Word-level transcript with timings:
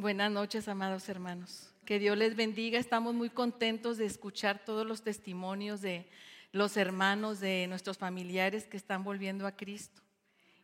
Buenas 0.00 0.32
noches, 0.32 0.66
amados 0.66 1.10
hermanos. 1.10 1.74
Que 1.84 1.98
Dios 1.98 2.16
les 2.16 2.34
bendiga. 2.34 2.78
Estamos 2.78 3.12
muy 3.12 3.28
contentos 3.28 3.98
de 3.98 4.06
escuchar 4.06 4.64
todos 4.64 4.86
los 4.86 5.02
testimonios 5.02 5.82
de 5.82 6.08
los 6.52 6.78
hermanos, 6.78 7.38
de 7.38 7.66
nuestros 7.68 7.98
familiares 7.98 8.64
que 8.64 8.78
están 8.78 9.04
volviendo 9.04 9.46
a 9.46 9.52
Cristo. 9.52 10.00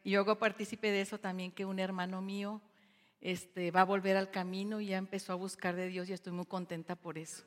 Y 0.03 0.13
yo 0.13 0.21
hago 0.21 0.39
partícipe 0.39 0.91
de 0.91 1.03
eso 1.03 1.19
también, 1.19 1.53
que 1.53 1.67
un 1.67 1.79
hermano 1.79 2.23
mío 2.23 2.63
este, 3.21 3.71
va 3.71 3.83
a 3.83 3.85
volver 3.85 4.17
al 4.17 4.31
camino 4.31 4.81
y 4.81 4.87
ya 4.87 4.97
empezó 4.97 5.35
a 5.35 5.37
buscar 5.37 5.77
de 5.77 5.89
Dios 5.89 6.09
y 6.09 6.15
estoy 6.15 6.33
muy 6.33 6.47
contenta 6.47 6.97
por 6.97 7.19
eso. 7.19 7.45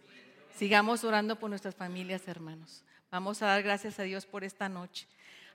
Sigamos 0.56 1.04
orando 1.04 1.40
por 1.40 1.50
nuestras 1.50 1.74
familias, 1.74 2.28
hermanos. 2.28 2.84
Vamos 3.10 3.42
a 3.42 3.48
dar 3.48 3.64
gracias 3.64 4.00
a 4.00 4.04
Dios 4.04 4.28
por 4.28 4.44
esta 4.44 4.70
noche. 4.70 5.08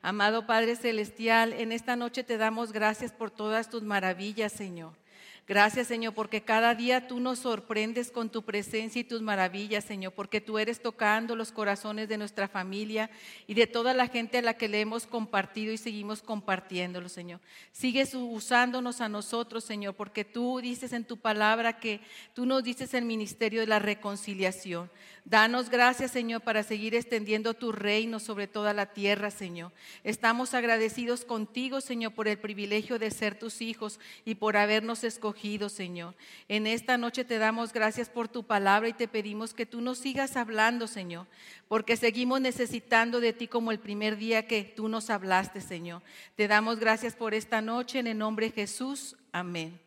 Amado 0.03 0.48
Padre 0.48 0.75
Celestial, 0.75 1.53
en 1.53 1.71
esta 1.71 1.95
noche 1.95 2.25
te 2.25 2.39
damos 2.39 2.73
gracias 2.73 3.12
por 3.12 3.30
todas 3.30 3.71
tus 3.71 3.85
maravillas, 3.85 4.53
Señor. 4.53 5.04
Gracias, 5.46 5.88
Señor, 5.88 6.14
porque 6.14 6.40
cada 6.40 6.75
día 6.75 7.07
tú 7.07 7.21
nos 7.21 7.40
sorprendes 7.40 8.11
con 8.11 8.30
tu 8.30 8.43
presencia 8.43 9.00
y 9.00 9.04
tus 9.04 9.21
maravillas, 9.21 9.85
Señor, 9.85 10.14
porque 10.14 10.40
tú 10.40 10.58
eres 10.58 10.80
tocando 10.80 11.36
los 11.36 11.52
corazones 11.52 12.08
de 12.08 12.16
nuestra 12.16 12.48
familia 12.48 13.11
y 13.46 13.52
de 13.52 13.66
toda 13.66 13.93
la 13.93 14.08
gente 14.08 14.38
a 14.38 14.43
la 14.43 14.54
que 14.54 14.68
le 14.68 14.80
hemos 14.80 15.07
compartido 15.07 15.71
y 15.71 15.76
seguimos 15.76 16.22
compartiéndolo, 16.22 17.11
Señor. 17.11 17.40
Sigues 17.72 18.14
usándonos 18.14 19.02
a 19.02 19.11
nosotros, 19.11 19.64
Señor, 19.64 19.94
porque 19.94 20.25
tú 20.25 20.61
dices 20.62 20.94
en 20.94 21.04
tu 21.04 21.18
palabra 21.18 21.79
que 21.79 22.00
tú 22.32 22.46
nos 22.46 22.64
dices 22.64 22.94
el 22.94 23.04
ministerio 23.04 23.61
de 23.61 23.66
la 23.66 23.79
reconciliación. 23.79 24.90
Danos 25.26 25.71
gracias, 25.71 26.11
Señor, 26.11 26.43
para 26.43 26.63
seguir 26.63 26.94
extendiendo 26.94 27.54
tu 27.54 27.72
reino 27.72 28.18
sobre 28.21 28.46
toda 28.46 28.74
la 28.74 28.93
tierra, 28.93 29.30
Señor. 29.30 29.72
Estamos 30.04 30.52
agradecidos 30.52 31.24
contigo, 31.24 31.80
Señor, 31.80 32.12
por 32.12 32.28
el 32.28 32.38
privilegio 32.38 32.98
de 32.98 33.11
ser 33.11 33.38
tus 33.38 33.62
hijos 33.62 34.00
y 34.27 34.34
por 34.34 34.58
habernos 34.58 35.02
escogido, 35.02 35.33
Señor. 35.69 36.14
En 36.48 36.66
esta 36.66 36.97
noche 36.97 37.24
te 37.24 37.38
damos 37.38 37.72
gracias 37.72 38.08
por 38.08 38.28
tu 38.28 38.44
palabra 38.44 38.88
y 38.88 38.92
te 38.92 39.08
pedimos 39.08 39.52
que 39.52 39.66
tú 39.66 39.80
nos 39.80 39.98
sigas 39.98 40.36
hablando, 40.36 40.86
Señor, 40.86 41.26
porque 41.68 41.96
seguimos 41.96 42.41
necesitando 42.41 43.20
de 43.20 43.32
ti 43.32 43.48
como 43.48 43.70
el 43.70 43.78
primer 43.78 44.16
día 44.16 44.46
que 44.46 44.62
tú 44.62 44.88
nos 44.88 45.10
hablaste, 45.10 45.60
Señor. 45.60 46.02
Te 46.36 46.48
damos 46.48 46.78
gracias 46.78 47.14
por 47.14 47.34
esta 47.34 47.60
noche 47.60 47.98
en 47.98 48.06
el 48.06 48.18
nombre 48.18 48.46
de 48.46 48.52
Jesús. 48.52 49.16
Amén. 49.32 49.78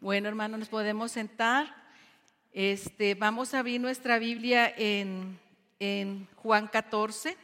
Bueno, 0.00 0.28
hermanos, 0.28 0.60
nos 0.60 0.68
podemos 0.68 1.12
sentar. 1.12 1.74
Este, 2.52 3.14
vamos 3.14 3.52
a 3.52 3.58
abrir 3.58 3.80
nuestra 3.80 4.18
Biblia 4.18 4.72
en, 4.76 5.38
en 5.78 6.26
Juan 6.36 6.68
14. 6.68 7.36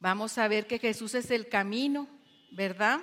Vamos 0.00 0.38
a 0.38 0.46
ver 0.46 0.66
que 0.66 0.78
Jesús 0.78 1.14
es 1.14 1.30
el 1.30 1.48
camino, 1.48 2.06
¿verdad? 2.52 3.00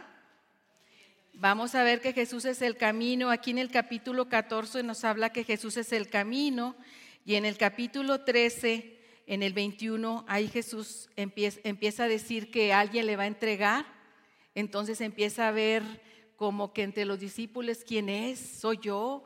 Vamos 1.37 1.75
a 1.75 1.83
ver 1.83 1.99
que 1.99 2.13
Jesús 2.13 2.45
es 2.45 2.61
el 2.61 2.77
camino. 2.77 3.29
Aquí 3.29 3.51
en 3.51 3.57
el 3.57 3.69
capítulo 3.69 4.29
14 4.29 4.83
nos 4.83 5.03
habla 5.03 5.31
que 5.31 5.43
Jesús 5.43 5.75
es 5.75 5.91
el 5.91 6.07
camino 6.07 6.77
y 7.25 7.35
en 7.35 7.43
el 7.43 7.57
capítulo 7.57 8.21
13, 8.21 8.97
en 9.27 9.43
el 9.43 9.51
21, 9.51 10.23
ahí 10.29 10.47
Jesús 10.47 11.09
empieza, 11.17 12.05
a 12.05 12.07
decir 12.07 12.51
que 12.51 12.71
alguien 12.71 13.05
le 13.05 13.17
va 13.17 13.23
a 13.23 13.27
entregar. 13.27 13.85
Entonces 14.53 15.01
empieza 15.01 15.49
a 15.49 15.51
ver 15.51 15.83
como 16.37 16.71
que 16.71 16.83
entre 16.83 17.03
los 17.03 17.19
discípulos, 17.19 17.83
¿quién 17.85 18.07
es? 18.07 18.39
¿Soy 18.39 18.79
yo? 18.81 19.25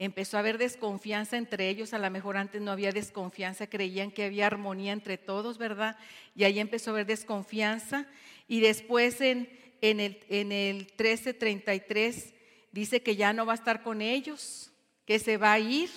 empezó 0.00 0.36
a 0.36 0.40
haber 0.40 0.58
desconfianza 0.58 1.36
entre 1.36 1.68
ellos, 1.68 1.94
a 1.94 1.98
lo 1.98 2.10
mejor 2.10 2.36
antes 2.36 2.60
no 2.60 2.72
había 2.72 2.90
desconfianza, 2.90 3.68
creían 3.68 4.10
que 4.10 4.24
había 4.24 4.48
armonía 4.48 4.92
entre 4.92 5.18
todos, 5.18 5.56
¿verdad? 5.56 5.96
Y 6.34 6.42
ahí 6.42 6.58
empezó 6.58 6.90
a 6.90 6.94
haber 6.94 7.06
desconfianza. 7.06 8.06
Y 8.48 8.60
después 8.60 9.20
en, 9.20 9.48
en 9.90 10.00
el, 10.00 10.18
en 10.30 10.50
el 10.50 10.76
1333 10.76 12.32
dice 12.72 13.02
que 13.02 13.16
ya 13.16 13.34
no 13.34 13.44
va 13.44 13.52
a 13.52 13.56
estar 13.56 13.82
con 13.82 14.00
ellos, 14.00 14.72
que 15.04 15.18
se 15.18 15.36
va 15.36 15.52
a 15.52 15.58
ir. 15.58 15.90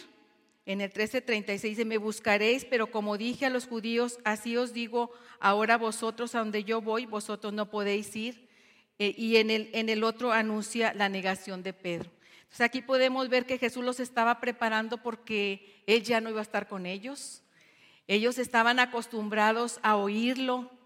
En 0.66 0.82
el 0.82 0.92
13:36 0.92 1.62
dice, 1.62 1.86
me 1.86 1.98
buscaréis, 1.98 2.66
pero 2.66 2.92
como 2.92 3.18
dije 3.18 3.46
a 3.46 3.50
los 3.50 3.66
judíos, 3.66 4.20
así 4.26 4.58
os 4.58 4.74
digo, 4.74 5.12
ahora 5.40 5.78
vosotros 5.78 6.36
a 6.36 6.40
donde 6.40 6.66
yo 6.66 6.82
voy, 6.82 7.06
vosotros 7.06 7.54
no 7.54 7.70
podéis 7.70 8.14
ir. 8.18 8.50
Eh, 9.00 9.16
y 9.18 9.38
en 9.38 9.50
el, 9.50 9.70
en 9.74 9.88
el 9.88 10.04
otro 10.04 10.34
anuncia 10.34 10.94
la 10.94 11.08
negación 11.08 11.64
de 11.64 11.72
Pedro. 11.72 12.12
Entonces 12.42 12.62
aquí 12.62 12.82
podemos 12.82 13.30
ver 13.30 13.46
que 13.46 13.58
Jesús 13.58 13.86
los 13.86 14.02
estaba 14.02 14.42
preparando 14.42 15.02
porque 15.02 15.82
Él 15.88 16.04
ya 16.04 16.20
no 16.20 16.30
iba 16.30 16.40
a 16.40 16.44
estar 16.44 16.68
con 16.68 16.86
ellos. 16.86 17.42
Ellos 18.08 18.38
estaban 18.38 18.80
acostumbrados 18.80 19.80
a 19.82 19.96
oírlo 19.96 20.77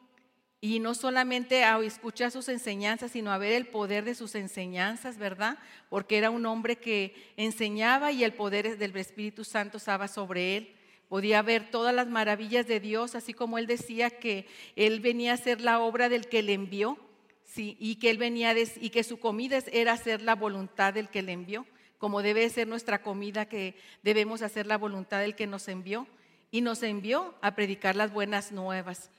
y 0.63 0.77
no 0.79 0.93
solamente 0.93 1.63
a 1.63 1.79
escuchar 1.79 2.29
sus 2.29 2.47
enseñanzas, 2.47 3.11
sino 3.11 3.31
a 3.31 3.39
ver 3.39 3.53
el 3.53 3.65
poder 3.65 4.05
de 4.05 4.13
sus 4.13 4.35
enseñanzas, 4.35 5.17
¿verdad? 5.17 5.57
Porque 5.89 6.19
era 6.19 6.29
un 6.29 6.45
hombre 6.45 6.75
que 6.75 7.15
enseñaba 7.35 8.11
y 8.11 8.23
el 8.23 8.33
poder 8.33 8.77
del 8.77 8.95
Espíritu 8.95 9.43
Santo 9.43 9.77
estaba 9.77 10.07
sobre 10.07 10.57
él. 10.57 10.75
Podía 11.09 11.41
ver 11.41 11.71
todas 11.71 11.95
las 11.95 12.07
maravillas 12.07 12.67
de 12.67 12.79
Dios, 12.79 13.15
así 13.15 13.33
como 13.33 13.57
él 13.57 13.65
decía 13.65 14.11
que 14.11 14.45
él 14.75 14.99
venía 14.99 15.31
a 15.31 15.33
hacer 15.33 15.61
la 15.61 15.79
obra 15.79 16.09
del 16.09 16.27
que 16.27 16.43
le 16.43 16.53
envió. 16.53 16.97
Sí, 17.43 17.75
y 17.79 17.95
que 17.95 18.11
él 18.11 18.17
venía 18.17 18.55
y 18.57 18.91
que 18.91 19.03
su 19.03 19.19
comida 19.19 19.59
era 19.73 19.93
hacer 19.93 20.21
la 20.21 20.35
voluntad 20.35 20.93
del 20.93 21.09
que 21.09 21.21
le 21.21 21.33
envió, 21.33 21.65
como 21.97 22.21
debe 22.21 22.47
ser 22.49 22.65
nuestra 22.65 23.01
comida 23.01 23.45
que 23.45 23.75
debemos 24.03 24.41
hacer 24.41 24.67
la 24.67 24.77
voluntad 24.77 25.19
del 25.19 25.35
que 25.35 25.47
nos 25.47 25.67
envió 25.67 26.07
y 26.49 26.61
nos 26.61 26.81
envió 26.81 27.35
a 27.41 27.53
predicar 27.55 27.97
las 27.97 28.13
buenas 28.13 28.53
nuevas. 28.53 29.09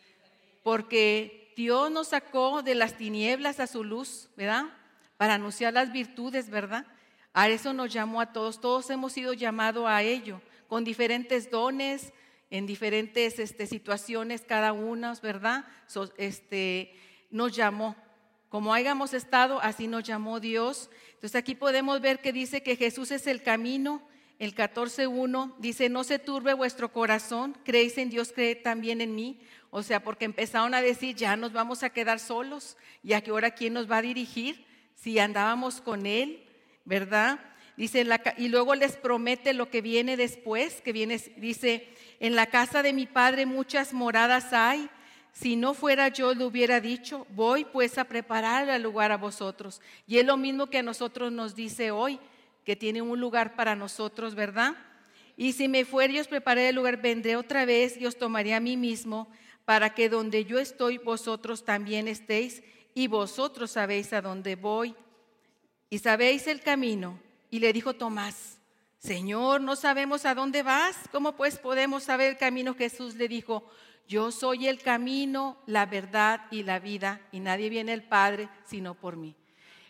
Porque 0.62 1.52
Dios 1.56 1.90
nos 1.90 2.08
sacó 2.08 2.62
de 2.62 2.74
las 2.74 2.96
tinieblas 2.96 3.60
a 3.60 3.66
su 3.66 3.84
luz, 3.84 4.28
¿verdad? 4.36 4.64
Para 5.16 5.34
anunciar 5.34 5.72
las 5.72 5.92
virtudes, 5.92 6.50
¿verdad? 6.50 6.86
A 7.32 7.48
eso 7.48 7.72
nos 7.72 7.92
llamó 7.92 8.20
a 8.20 8.32
todos. 8.32 8.60
Todos 8.60 8.90
hemos 8.90 9.12
sido 9.12 9.32
llamados 9.32 9.86
a 9.86 10.02
ello, 10.02 10.40
con 10.68 10.84
diferentes 10.84 11.50
dones, 11.50 12.12
en 12.50 12.66
diferentes 12.66 13.38
este, 13.38 13.66
situaciones, 13.66 14.42
cada 14.42 14.72
una, 14.72 15.14
¿verdad? 15.22 15.64
este, 16.18 16.94
nos 17.30 17.56
llamó. 17.56 17.96
Como 18.50 18.74
hayamos 18.74 19.14
estado, 19.14 19.58
así 19.62 19.88
nos 19.88 20.04
llamó 20.04 20.38
Dios. 20.38 20.90
Entonces 21.14 21.36
aquí 21.36 21.54
podemos 21.54 22.02
ver 22.02 22.20
que 22.20 22.32
dice 22.32 22.62
que 22.62 22.76
Jesús 22.76 23.10
es 23.10 23.26
el 23.26 23.42
camino. 23.42 24.02
El 24.38 24.54
14.1 24.54 25.54
dice, 25.59 25.88
no 25.88 26.04
se 26.04 26.19
turbe 26.19 26.54
vuestro 26.54 26.93
corazón, 26.93 27.56
creéis 27.65 27.97
en 27.98 28.10
Dios, 28.10 28.32
creed 28.34 28.59
también 28.62 29.00
en 29.00 29.15
mí. 29.15 29.41
O 29.70 29.82
sea, 29.82 30.03
porque 30.03 30.25
empezaron 30.25 30.75
a 30.75 30.82
decir, 30.82 31.15
ya 31.15 31.37
nos 31.37 31.53
vamos 31.53 31.82
a 31.82 31.91
quedar 31.91 32.19
solos, 32.19 32.76
ya 33.03 33.21
que 33.21 33.31
ahora 33.31 33.53
quién 33.53 33.72
nos 33.72 33.91
va 33.91 33.98
a 33.98 34.03
dirigir 34.03 34.66
si 34.94 35.19
andábamos 35.19 35.81
con 35.81 36.06
Él, 36.06 36.44
¿verdad? 36.84 37.41
Dice, 37.76 38.06
y 38.37 38.48
luego 38.48 38.75
les 38.75 38.97
promete 38.97 39.54
lo 39.54 39.71
que 39.71 39.81
viene 39.81 40.16
después, 40.16 40.81
que 40.82 40.92
viene, 40.92 41.19
dice, 41.37 41.88
en 42.21 42.37
la 42.37 42.47
casa 42.47 42.82
de 42.82 42.92
mi 42.92 43.06
Padre 43.06 43.47
muchas 43.47 43.92
moradas 43.92 44.53
hay 44.53 44.91
si 45.32 45.56
no 45.56 45.72
fuera 45.72 46.09
yo, 46.09 46.34
le 46.34 46.44
hubiera 46.44 46.81
dicho, 46.81 47.26
voy 47.31 47.65
pues 47.65 47.97
a 47.97 48.04
preparar 48.04 48.69
el 48.69 48.82
lugar 48.82 49.12
a 49.12 49.16
vosotros. 49.16 49.81
Y 50.06 50.19
es 50.19 50.26
lo 50.26 50.37
mismo 50.37 50.66
que 50.66 50.78
a 50.78 50.82
nosotros 50.82 51.32
nos 51.32 51.54
dice 51.54 51.91
hoy, 51.91 52.21
que 52.64 52.76
tiene 52.76 53.02
un 53.02 53.20
lugar 53.20 53.56
para 53.56 53.74
nosotros, 53.74 54.34
¿verdad? 54.34 54.76
Y 55.36 55.52
si 55.52 55.68
me 55.68 55.84
fuera 55.84 56.12
y 56.12 56.18
os 56.20 56.28
preparé 56.28 56.68
el 56.68 56.76
lugar, 56.76 57.00
vendré 57.00 57.36
otra 57.36 57.64
vez 57.64 57.96
y 57.96 58.06
os 58.06 58.16
tomaré 58.16 58.54
a 58.54 58.60
mí 58.60 58.76
mismo, 58.76 59.28
para 59.64 59.94
que 59.94 60.08
donde 60.08 60.44
yo 60.44 60.58
estoy, 60.58 60.98
vosotros 60.98 61.64
también 61.64 62.08
estéis, 62.08 62.62
y 62.94 63.06
vosotros 63.06 63.70
sabéis 63.70 64.12
a 64.12 64.20
dónde 64.20 64.56
voy, 64.56 64.94
y 65.88 65.98
sabéis 65.98 66.46
el 66.46 66.60
camino. 66.60 67.18
Y 67.50 67.58
le 67.58 67.72
dijo 67.72 67.94
Tomás, 67.94 68.58
Señor, 68.98 69.60
no 69.60 69.76
sabemos 69.76 70.24
a 70.26 70.34
dónde 70.34 70.62
vas, 70.62 70.96
¿cómo 71.10 71.34
pues 71.34 71.58
podemos 71.58 72.04
saber 72.04 72.30
el 72.30 72.38
camino? 72.38 72.74
Jesús 72.74 73.16
le 73.16 73.26
dijo, 73.28 73.68
yo 74.06 74.30
soy 74.30 74.68
el 74.68 74.80
camino, 74.80 75.58
la 75.66 75.86
verdad 75.86 76.42
y 76.50 76.62
la 76.62 76.78
vida, 76.78 77.20
y 77.32 77.40
nadie 77.40 77.68
viene 77.68 77.92
al 77.92 78.04
Padre 78.04 78.48
sino 78.64 78.94
por 78.94 79.16
mí. 79.16 79.34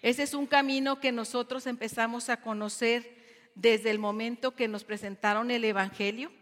Ese 0.02 0.24
es 0.24 0.34
un 0.34 0.46
camino 0.46 0.98
que 0.98 1.12
nosotros 1.12 1.66
empezamos 1.66 2.28
a 2.28 2.38
conocer 2.38 3.14
desde 3.54 3.90
el 3.90 4.00
momento 4.00 4.56
que 4.56 4.66
nos 4.66 4.82
presentaron 4.82 5.50
el 5.52 5.64
Evangelio, 5.64 6.32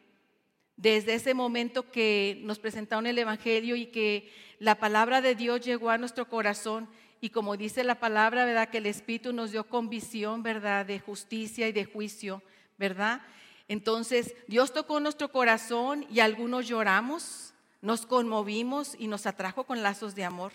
desde 0.77 1.15
ese 1.15 1.35
momento 1.35 1.91
que 1.91 2.41
nos 2.43 2.59
presentaron 2.59 3.07
el 3.07 3.19
Evangelio 3.19 3.77
y 3.77 3.87
que 3.87 4.33
la 4.59 4.77
palabra 4.77 5.21
de 5.21 5.35
Dios 5.35 5.61
llegó 5.61 5.91
a 5.91 5.99
nuestro 5.99 6.27
corazón 6.27 6.89
y 7.21 7.31
como 7.31 7.59
dice 7.59 7.85
la 7.85 8.01
palabra, 8.01 8.47
¿verdad? 8.47 8.71
Que 8.71 8.79
el 8.79 8.87
Espíritu 8.87 9.35
nos 9.35 9.51
dio 9.51 9.65
convicción, 9.65 10.43
¿verdad? 10.43 10.87
De 10.87 10.99
justicia 10.99 11.69
y 11.69 11.73
de 11.73 11.85
juicio, 11.85 12.43
¿verdad? 12.79 13.21
Entonces, 13.69 14.35
Dios 14.49 14.73
tocó 14.73 15.01
nuestro 15.01 15.31
corazón 15.31 16.07
y 16.11 16.21
algunos 16.21 16.67
lloramos, 16.67 17.53
nos 17.83 18.07
conmovimos 18.07 18.97
y 18.99 19.07
nos 19.07 19.27
atrajo 19.27 19.65
con 19.65 19.83
lazos 19.83 20.15
de 20.15 20.25
amor. 20.25 20.53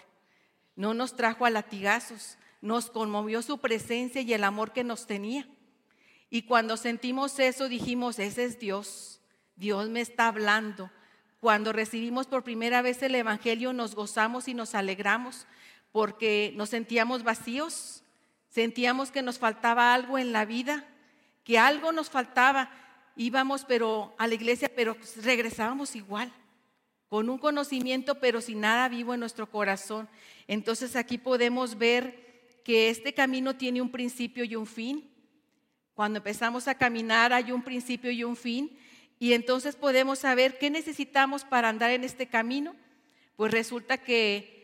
No 0.76 0.96
nos 0.96 1.16
trajo 1.16 1.46
a 1.46 1.52
latigazos, 1.52 2.38
nos 2.66 2.90
conmovió 2.90 3.44
su 3.44 3.60
presencia 3.60 4.22
y 4.22 4.34
el 4.34 4.44
amor 4.44 4.74
que 4.74 4.84
nos 4.84 5.06
tenía. 5.06 5.48
Y 6.32 6.42
cuando 6.42 6.78
sentimos 6.78 7.38
eso 7.38 7.70
dijimos, 7.70 8.18
ese 8.18 8.44
es 8.44 8.58
Dios, 8.58 9.22
Dios 9.56 9.88
me 9.90 10.02
está 10.02 10.28
hablando. 10.28 10.90
Cuando 11.40 11.74
recibimos 11.74 12.26
por 12.26 12.44
primera 12.44 12.82
vez 12.82 13.04
el 13.04 13.14
Evangelio 13.14 13.72
nos 13.72 13.94
gozamos 13.94 14.48
y 14.48 14.56
nos 14.56 14.74
alegramos 14.74 15.46
porque 15.92 16.54
nos 16.56 16.70
sentíamos 16.70 17.24
vacíos, 17.24 18.04
sentíamos 18.50 19.12
que 19.12 19.22
nos 19.22 19.38
faltaba 19.38 19.94
algo 19.94 20.18
en 20.18 20.34
la 20.34 20.44
vida, 20.44 20.88
que 21.44 21.60
algo 21.60 21.92
nos 21.92 22.10
faltaba. 22.10 22.72
Íbamos 23.16 23.64
pero 23.64 24.16
a 24.18 24.26
la 24.26 24.34
iglesia, 24.34 24.72
pero 24.76 24.98
regresábamos 25.22 25.96
igual, 25.96 26.34
con 27.10 27.30
un 27.30 27.38
conocimiento, 27.38 28.16
pero 28.16 28.42
sin 28.42 28.62
nada 28.62 28.90
vivo 28.90 29.14
en 29.14 29.20
nuestro 29.20 29.52
corazón. 29.52 30.10
Entonces 30.48 30.96
aquí 30.96 31.20
podemos 31.20 31.78
ver 31.78 32.25
que 32.66 32.90
este 32.90 33.14
camino 33.14 33.56
tiene 33.56 33.80
un 33.80 33.92
principio 33.92 34.44
y 34.44 34.56
un 34.56 34.66
fin. 34.66 35.08
Cuando 35.94 36.18
empezamos 36.18 36.68
a 36.68 36.76
caminar 36.76 37.32
hay 37.32 37.52
un 37.52 37.62
principio 37.62 38.10
y 38.10 38.24
un 38.24 38.36
fin. 38.36 38.76
Y 39.20 39.34
entonces 39.34 39.76
podemos 39.76 40.20
saber 40.20 40.58
qué 40.58 40.72
necesitamos 40.72 41.46
para 41.46 41.70
andar 41.70 41.92
en 41.92 42.04
este 42.04 42.28
camino. 42.28 42.76
Pues 43.38 43.52
resulta 43.52 44.00
que 44.00 44.56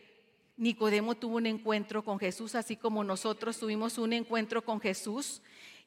Nicodemo 0.56 1.14
tuvo 1.14 1.36
un 1.36 1.46
encuentro 1.46 2.04
con 2.04 2.18
Jesús, 2.18 2.56
así 2.56 2.76
como 2.76 3.04
nosotros 3.04 3.58
tuvimos 3.58 3.96
un 3.98 4.12
encuentro 4.12 4.64
con 4.64 4.80
Jesús. 4.80 5.40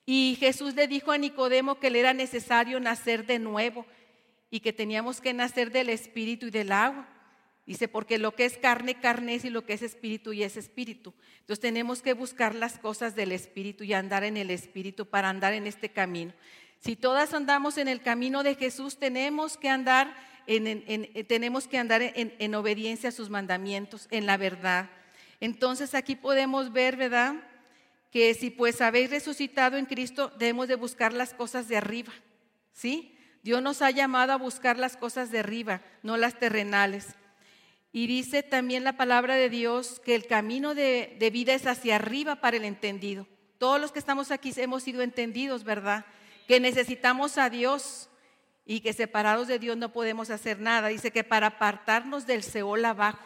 Y 0.05 0.37
Jesús 0.39 0.73
le 0.73 0.87
dijo 0.87 1.11
a 1.11 1.17
Nicodemo 1.17 1.79
que 1.79 1.89
le 1.89 1.99
era 1.99 2.13
necesario 2.13 2.79
nacer 2.79 3.25
de 3.25 3.39
nuevo 3.39 3.85
y 4.49 4.61
que 4.61 4.71
teníamos 4.71 5.19
que 5.19 5.33
nacer 5.33 5.69
del 5.69 5.89
espíritu 5.89 6.45
y 6.45 6.51
del 6.51 6.71
agua. 6.71 7.09
Dice, 7.65 7.87
porque 7.87 8.19
lo 8.19 8.35
que 8.35 8.45
es 8.45 8.57
carne, 8.57 8.99
carne 8.99 9.35
es 9.35 9.45
y 9.45 9.49
lo 9.49 9.65
que 9.65 9.73
es 9.73 9.81
espíritu 9.81 10.33
y 10.33 10.43
es 10.43 10.55
espíritu. 10.55 11.13
Entonces 11.39 11.61
tenemos 11.61 12.03
que 12.03 12.13
buscar 12.13 12.53
las 12.53 12.77
cosas 12.77 13.15
del 13.15 13.31
espíritu 13.31 13.83
y 13.83 13.93
andar 13.93 14.23
en 14.23 14.37
el 14.37 14.51
espíritu 14.51 15.07
para 15.07 15.29
andar 15.29 15.53
en 15.53 15.65
este 15.65 15.89
camino. 15.89 16.33
Si 16.79 16.95
todas 16.95 17.33
andamos 17.33 17.79
en 17.79 17.87
el 17.87 18.01
camino 18.01 18.43
de 18.43 18.53
Jesús, 18.53 18.99
tenemos 18.99 19.57
que 19.57 19.69
andar 19.69 20.15
en, 20.45 21.25
tenemos 21.25 21.67
que 21.67 21.79
andar 21.79 22.03
en, 22.03 22.53
obediencia 22.53 23.09
a 23.09 23.11
sus 23.11 23.31
mandamientos, 23.31 24.07
en 24.11 24.27
la 24.27 24.37
verdad. 24.37 24.91
Entonces 25.39 25.95
aquí 25.95 26.15
podemos 26.15 26.71
ver, 26.71 26.95
¿verdad? 26.97 27.35
Que 28.11 28.35
si 28.35 28.51
pues 28.51 28.81
habéis 28.81 29.09
resucitado 29.09 29.77
en 29.77 29.87
Cristo, 29.87 30.31
debemos 30.37 30.67
de 30.67 30.75
buscar 30.75 31.13
las 31.13 31.33
cosas 31.33 31.67
de 31.67 31.77
arriba, 31.77 32.13
¿sí? 32.71 33.17
Dios 33.41 33.63
nos 33.63 33.81
ha 33.81 33.89
llamado 33.89 34.33
a 34.33 34.37
buscar 34.37 34.77
las 34.77 34.97
cosas 34.97 35.31
de 35.31 35.39
arriba, 35.39 35.81
no 36.03 36.17
las 36.17 36.37
terrenales. 36.37 37.15
Y 37.95 38.07
dice 38.07 38.43
también 38.43 38.83
la 38.83 38.97
palabra 38.97 39.35
de 39.35 39.49
Dios 39.49 40.01
que 40.03 40.15
el 40.15 40.27
camino 40.27 40.75
de, 40.75 41.29
vida 41.31 41.53
es 41.53 41.65
hacia 41.65 41.95
arriba 41.95 42.41
para 42.41 42.57
el 42.57 42.65
entendido. 42.65 43.25
Todos 43.57 43.79
los 43.79 43.93
que 43.93 43.99
estamos 43.99 44.31
aquí 44.31 44.51
hemos 44.57 44.83
sido 44.83 45.01
entendidos, 45.01 45.63
¿verdad? 45.63 46.05
Que 46.45 46.59
necesitamos 46.59 47.37
a 47.37 47.49
Dios 47.49 48.09
y 48.65 48.81
que 48.81 48.91
separados 48.91 49.47
de 49.47 49.59
Dios 49.59 49.77
no 49.77 49.93
podemos 49.93 50.29
hacer 50.29 50.59
nada. 50.59 50.89
Dice 50.89 51.11
que 51.11 51.23
para 51.23 51.47
apartarnos 51.47 52.27
del 52.27 52.43
Seol 52.43 52.83
abajo. 52.83 53.23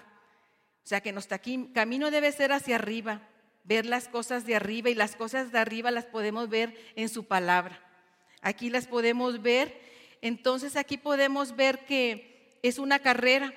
O 0.84 0.88
sea 0.88 1.02
que 1.02 1.14
nuestro 1.14 1.40
camino 1.74 2.12
debe 2.12 2.32
ser 2.32 2.52
hacia 2.52 2.76
arriba, 2.76 3.28
ver 3.64 3.88
las 3.88 4.08
cosas 4.08 4.46
de 4.46 4.56
arriba 4.56 4.92
y 4.92 4.94
las 4.94 5.16
cosas 5.16 5.52
de 5.52 5.58
arriba 5.58 5.90
las 5.90 6.06
podemos 6.06 6.48
ver 6.48 6.78
en 6.96 7.10
su 7.10 7.26
palabra. 7.26 7.82
Aquí 8.44 8.70
las 8.70 8.86
podemos 8.86 9.42
ver. 9.42 9.82
Entonces 10.22 10.76
aquí 10.76 11.00
podemos 11.00 11.56
ver 11.56 11.88
que 11.88 12.60
es 12.62 12.78
una 12.78 13.00
carrera 13.00 13.52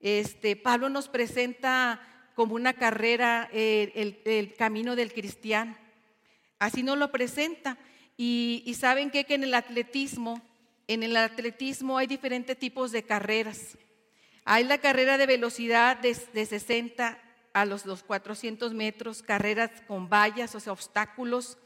este, 0.00 0.56
Pablo 0.56 0.88
nos 0.88 1.08
presenta 1.08 2.00
como 2.34 2.54
una 2.54 2.72
carrera 2.72 3.48
eh, 3.52 4.16
el, 4.24 4.54
camino 4.54 4.96
del 4.96 5.12
cristiano. 5.12 5.76
Así 6.58 6.82
nos 6.82 6.98
lo 6.98 7.12
presenta. 7.12 7.78
Y, 8.16 8.74
saben 8.78 9.10
que 9.10 9.24
en 9.28 9.44
el 9.44 9.54
atletismo, 9.54 10.42
en 10.88 11.02
el 11.02 11.16
atletismo 11.16 11.98
hay 11.98 12.06
diferentes 12.06 12.58
tipos 12.58 12.92
de 12.92 13.02
carreras. 13.02 13.78
Hay 14.44 14.64
la 14.64 14.78
carrera 14.78 15.18
de 15.18 15.26
velocidad 15.26 15.98
de, 15.98 16.14
60 16.14 17.18
a 17.52 17.64
los, 17.64 17.84
400 18.02 18.74
metros, 18.74 19.22
carreras 19.22 19.70
con 19.86 20.08
vallas, 20.08 20.54
o 20.54 20.60
sea, 20.60 20.72
obstáculos, 20.72 21.58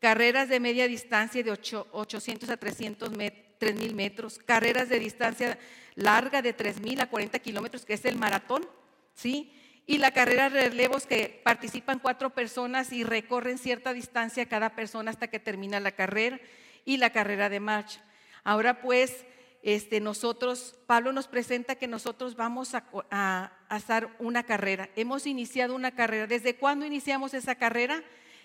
carreras 0.00 0.48
de 0.48 0.60
media 0.60 0.86
distancia 0.86 1.42
de 1.42 1.50
800 1.50 2.50
a 2.50 2.56
300 2.56 3.10
metros 3.16 3.49
3.000 3.60 3.94
metros, 3.94 4.38
carreras 4.38 4.88
de 4.88 4.98
distancia 4.98 5.58
larga 5.94 6.42
de 6.42 6.56
3.000 6.56 7.02
a 7.02 7.10
40 7.10 7.38
kilómetros, 7.40 7.84
que 7.84 7.94
es 7.94 8.04
el 8.04 8.16
maratón, 8.16 8.66
¿sí? 9.14 9.52
Y 9.86 9.98
la 9.98 10.12
carrera 10.12 10.50
de 10.50 10.68
relevos 10.68 11.06
que 11.06 11.40
participan 11.44 11.98
cuatro 11.98 12.30
personas 12.30 12.92
y 12.92 13.04
recorren 13.04 13.58
cierta 13.58 13.92
distancia 13.92 14.46
cada 14.46 14.74
persona 14.74 15.10
hasta 15.10 15.28
que 15.28 15.40
termina 15.40 15.80
la 15.80 15.92
carrera, 15.92 16.40
y 16.84 16.96
la 16.96 17.10
carrera 17.10 17.48
de 17.48 17.60
marcha. 17.60 18.02
Ahora 18.42 18.80
pues, 18.80 19.26
este, 19.62 20.00
nosotros, 20.00 20.78
Pablo 20.86 21.12
nos 21.12 21.28
presenta 21.28 21.74
que 21.74 21.86
nosotros 21.86 22.36
vamos 22.36 22.74
a, 22.74 22.84
a, 23.10 23.52
hacer 23.68 24.08
una 24.18 24.44
carrera. 24.44 24.88
Hemos 24.96 25.26
iniciado 25.26 25.74
una 25.74 25.94
carrera. 25.94 26.26
¿Desde 26.26 26.56
cuándo 26.56 26.86
iniciamos 26.86 27.34
esa 27.34 27.56
carrera? 27.56 28.02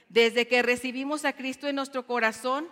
Desde 0.09 0.47
que 0.47 0.61
recibimos 0.61 1.23
a 1.23 1.33
Cristo 1.33 1.68
en 1.68 1.77
nuestro 1.77 2.06
corazón 2.06 2.68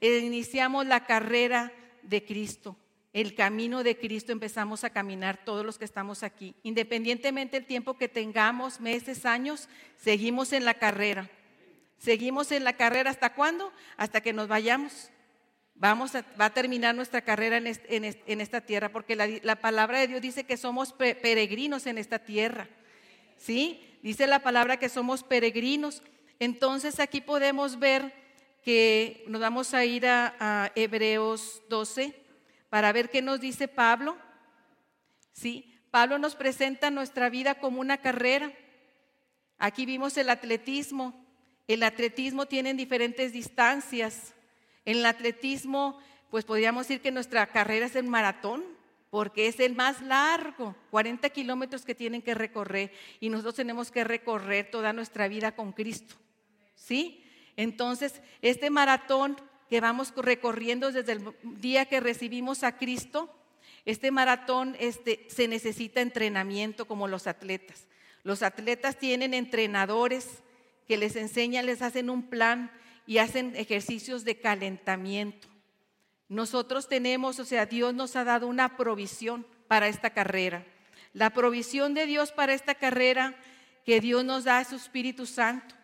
iniciamos 0.00 0.86
la 0.86 1.06
carrera 1.06 1.72
de 2.02 2.24
Cristo, 2.24 2.76
el 3.12 3.34
camino 3.34 3.82
de 3.82 3.96
Cristo, 3.96 4.32
empezamos 4.32 4.84
a 4.84 4.90
caminar 4.90 5.44
todos 5.44 5.64
los 5.64 5.78
que 5.78 5.84
estamos 5.84 6.22
aquí. 6.22 6.54
Independientemente 6.62 7.58
del 7.58 7.66
tiempo 7.66 7.96
que 7.96 8.08
tengamos, 8.08 8.80
meses, 8.80 9.24
años, 9.24 9.68
seguimos 9.96 10.52
en 10.52 10.64
la 10.64 10.74
carrera. 10.74 11.30
Seguimos 11.96 12.52
en 12.52 12.64
la 12.64 12.74
carrera 12.74 13.10
hasta 13.10 13.34
cuándo? 13.34 13.72
Hasta 13.96 14.20
que 14.20 14.32
nos 14.32 14.46
vayamos. 14.46 15.10
Vamos 15.74 16.14
a, 16.14 16.24
va 16.40 16.46
a 16.46 16.54
terminar 16.54 16.94
nuestra 16.94 17.22
carrera 17.22 17.56
en, 17.56 18.40
esta 18.40 18.60
tierra, 18.60 18.90
porque 18.90 19.16
la, 19.16 19.26
la, 19.42 19.56
palabra 19.56 20.00
de 20.00 20.08
Dios 20.08 20.20
dice 20.20 20.44
que 20.44 20.56
somos 20.56 20.92
peregrinos 20.92 21.86
en 21.86 21.98
esta 21.98 22.18
tierra. 22.18 22.68
¿Sí? 23.36 23.98
Dice 24.02 24.26
la 24.26 24.40
palabra 24.40 24.76
que 24.76 24.88
somos 24.88 25.22
peregrinos. 25.22 26.02
Entonces 26.40 27.00
aquí 27.00 27.20
podemos 27.20 27.78
ver 27.78 28.12
que 28.68 29.24
nos 29.28 29.40
vamos 29.40 29.72
a 29.72 29.86
ir 29.86 30.06
a, 30.06 30.70
Hebreos 30.74 31.62
12 31.70 32.14
para 32.68 32.92
ver 32.92 33.08
qué 33.08 33.22
nos 33.22 33.40
dice 33.40 33.66
Pablo. 33.66 34.18
Sí, 35.32 35.74
Pablo 35.90 36.18
nos 36.18 36.34
presenta 36.34 36.90
nuestra 36.90 37.30
vida 37.30 37.54
como 37.54 37.80
una 37.80 37.96
carrera. 37.96 38.52
Aquí 39.56 39.86
vimos 39.86 40.18
el 40.18 40.28
atletismo. 40.28 41.18
El 41.66 41.82
atletismo 41.82 42.44
tiene 42.44 42.74
diferentes 42.74 43.32
distancias. 43.32 44.34
En 44.84 44.98
el 44.98 45.06
atletismo, 45.06 45.98
pues 46.28 46.44
podríamos 46.44 46.86
decir 46.86 47.00
que 47.00 47.10
nuestra 47.10 47.46
carrera 47.46 47.86
es 47.86 47.96
el 47.96 48.04
maratón, 48.04 48.62
porque 49.08 49.46
es 49.46 49.60
el 49.60 49.76
más 49.76 50.02
largo, 50.02 50.76
40 50.90 51.30
kilómetros 51.30 51.86
que 51.86 51.94
tienen 51.94 52.20
que 52.20 52.34
recorrer 52.34 52.92
y 53.18 53.30
nosotros 53.30 53.54
tenemos 53.54 53.90
que 53.90 54.04
recorrer 54.04 54.70
toda 54.70 54.92
nuestra 54.92 55.26
vida 55.26 55.52
con 55.52 55.72
Cristo. 55.72 56.16
¿Sí? 56.74 57.24
Entonces, 57.58 58.22
este 58.40 58.70
maratón 58.70 59.36
que 59.68 59.80
vamos 59.80 60.14
recorriendo 60.16 60.92
desde 60.92 61.10
el 61.10 61.34
día 61.60 61.86
que 61.86 61.98
recibimos 61.98 62.62
a 62.62 62.78
Cristo, 62.78 63.34
este 63.84 64.12
maratón 64.12 64.76
este, 64.78 65.26
se 65.28 65.48
necesita 65.48 66.00
entrenamiento 66.00 66.86
como 66.86 67.08
los 67.08 67.26
atletas. 67.26 67.88
Los 68.22 68.44
atletas 68.44 68.96
tienen 68.96 69.34
entrenadores 69.34 70.44
que 70.86 70.96
les 70.96 71.16
enseñan, 71.16 71.66
les 71.66 71.82
hacen 71.82 72.10
un 72.10 72.22
plan 72.28 72.70
y 73.08 73.18
hacen 73.18 73.56
ejercicios 73.56 74.24
de 74.24 74.38
calentamiento. 74.38 75.48
Nosotros 76.28 76.88
tenemos, 76.88 77.40
o 77.40 77.44
sea, 77.44 77.66
Dios 77.66 77.92
nos 77.92 78.14
ha 78.14 78.22
dado 78.22 78.46
una 78.46 78.76
provisión 78.76 79.44
para 79.66 79.88
esta 79.88 80.10
carrera. 80.10 80.64
La 81.12 81.30
provisión 81.30 81.92
de 81.92 82.06
Dios 82.06 82.30
para 82.30 82.54
esta 82.54 82.76
carrera 82.76 83.34
que 83.84 84.00
Dios 84.00 84.24
nos 84.24 84.44
da 84.44 84.60
es 84.60 84.68
su 84.68 84.76
Espíritu 84.76 85.26
Santo. 85.26 85.74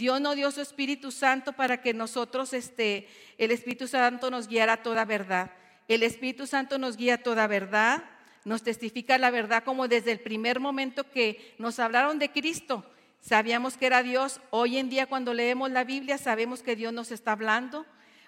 Dios 0.00 0.18
no 0.18 0.34
dio 0.34 0.50
su 0.50 0.62
Espíritu 0.62 1.12
Santo 1.12 1.52
para 1.52 1.82
que 1.82 1.92
nosotros, 1.92 2.54
este, 2.54 3.06
el 3.36 3.50
Espíritu 3.50 3.86
Santo 3.86 4.30
nos 4.30 4.48
guiara 4.48 4.72
a 4.72 4.82
toda 4.82 5.04
verdad. 5.04 5.50
El 5.88 6.02
Espíritu 6.02 6.46
Santo 6.46 6.78
nos 6.78 6.96
guía 6.96 7.16
a 7.16 7.22
toda 7.22 7.46
verdad, 7.46 8.04
nos 8.46 8.62
testifica 8.62 9.18
la 9.18 9.30
verdad 9.30 9.62
como 9.62 9.88
desde 9.88 10.12
el 10.12 10.20
primer 10.20 10.58
momento 10.58 11.10
que 11.10 11.54
nos 11.58 11.78
hablaron 11.78 12.18
de 12.18 12.32
Cristo. 12.32 12.82
Sabíamos 13.20 13.76
que 13.76 13.84
era 13.84 14.02
Dios. 14.02 14.40
Hoy 14.48 14.78
en 14.78 14.88
día 14.88 15.06
cuando 15.06 15.34
leemos 15.34 15.70
la 15.70 15.84
Biblia 15.84 16.16
sabemos 16.16 16.62
que 16.62 16.76
Dios 16.76 16.94
nos 16.94 17.12
está 17.12 17.32
hablando. 17.32 17.84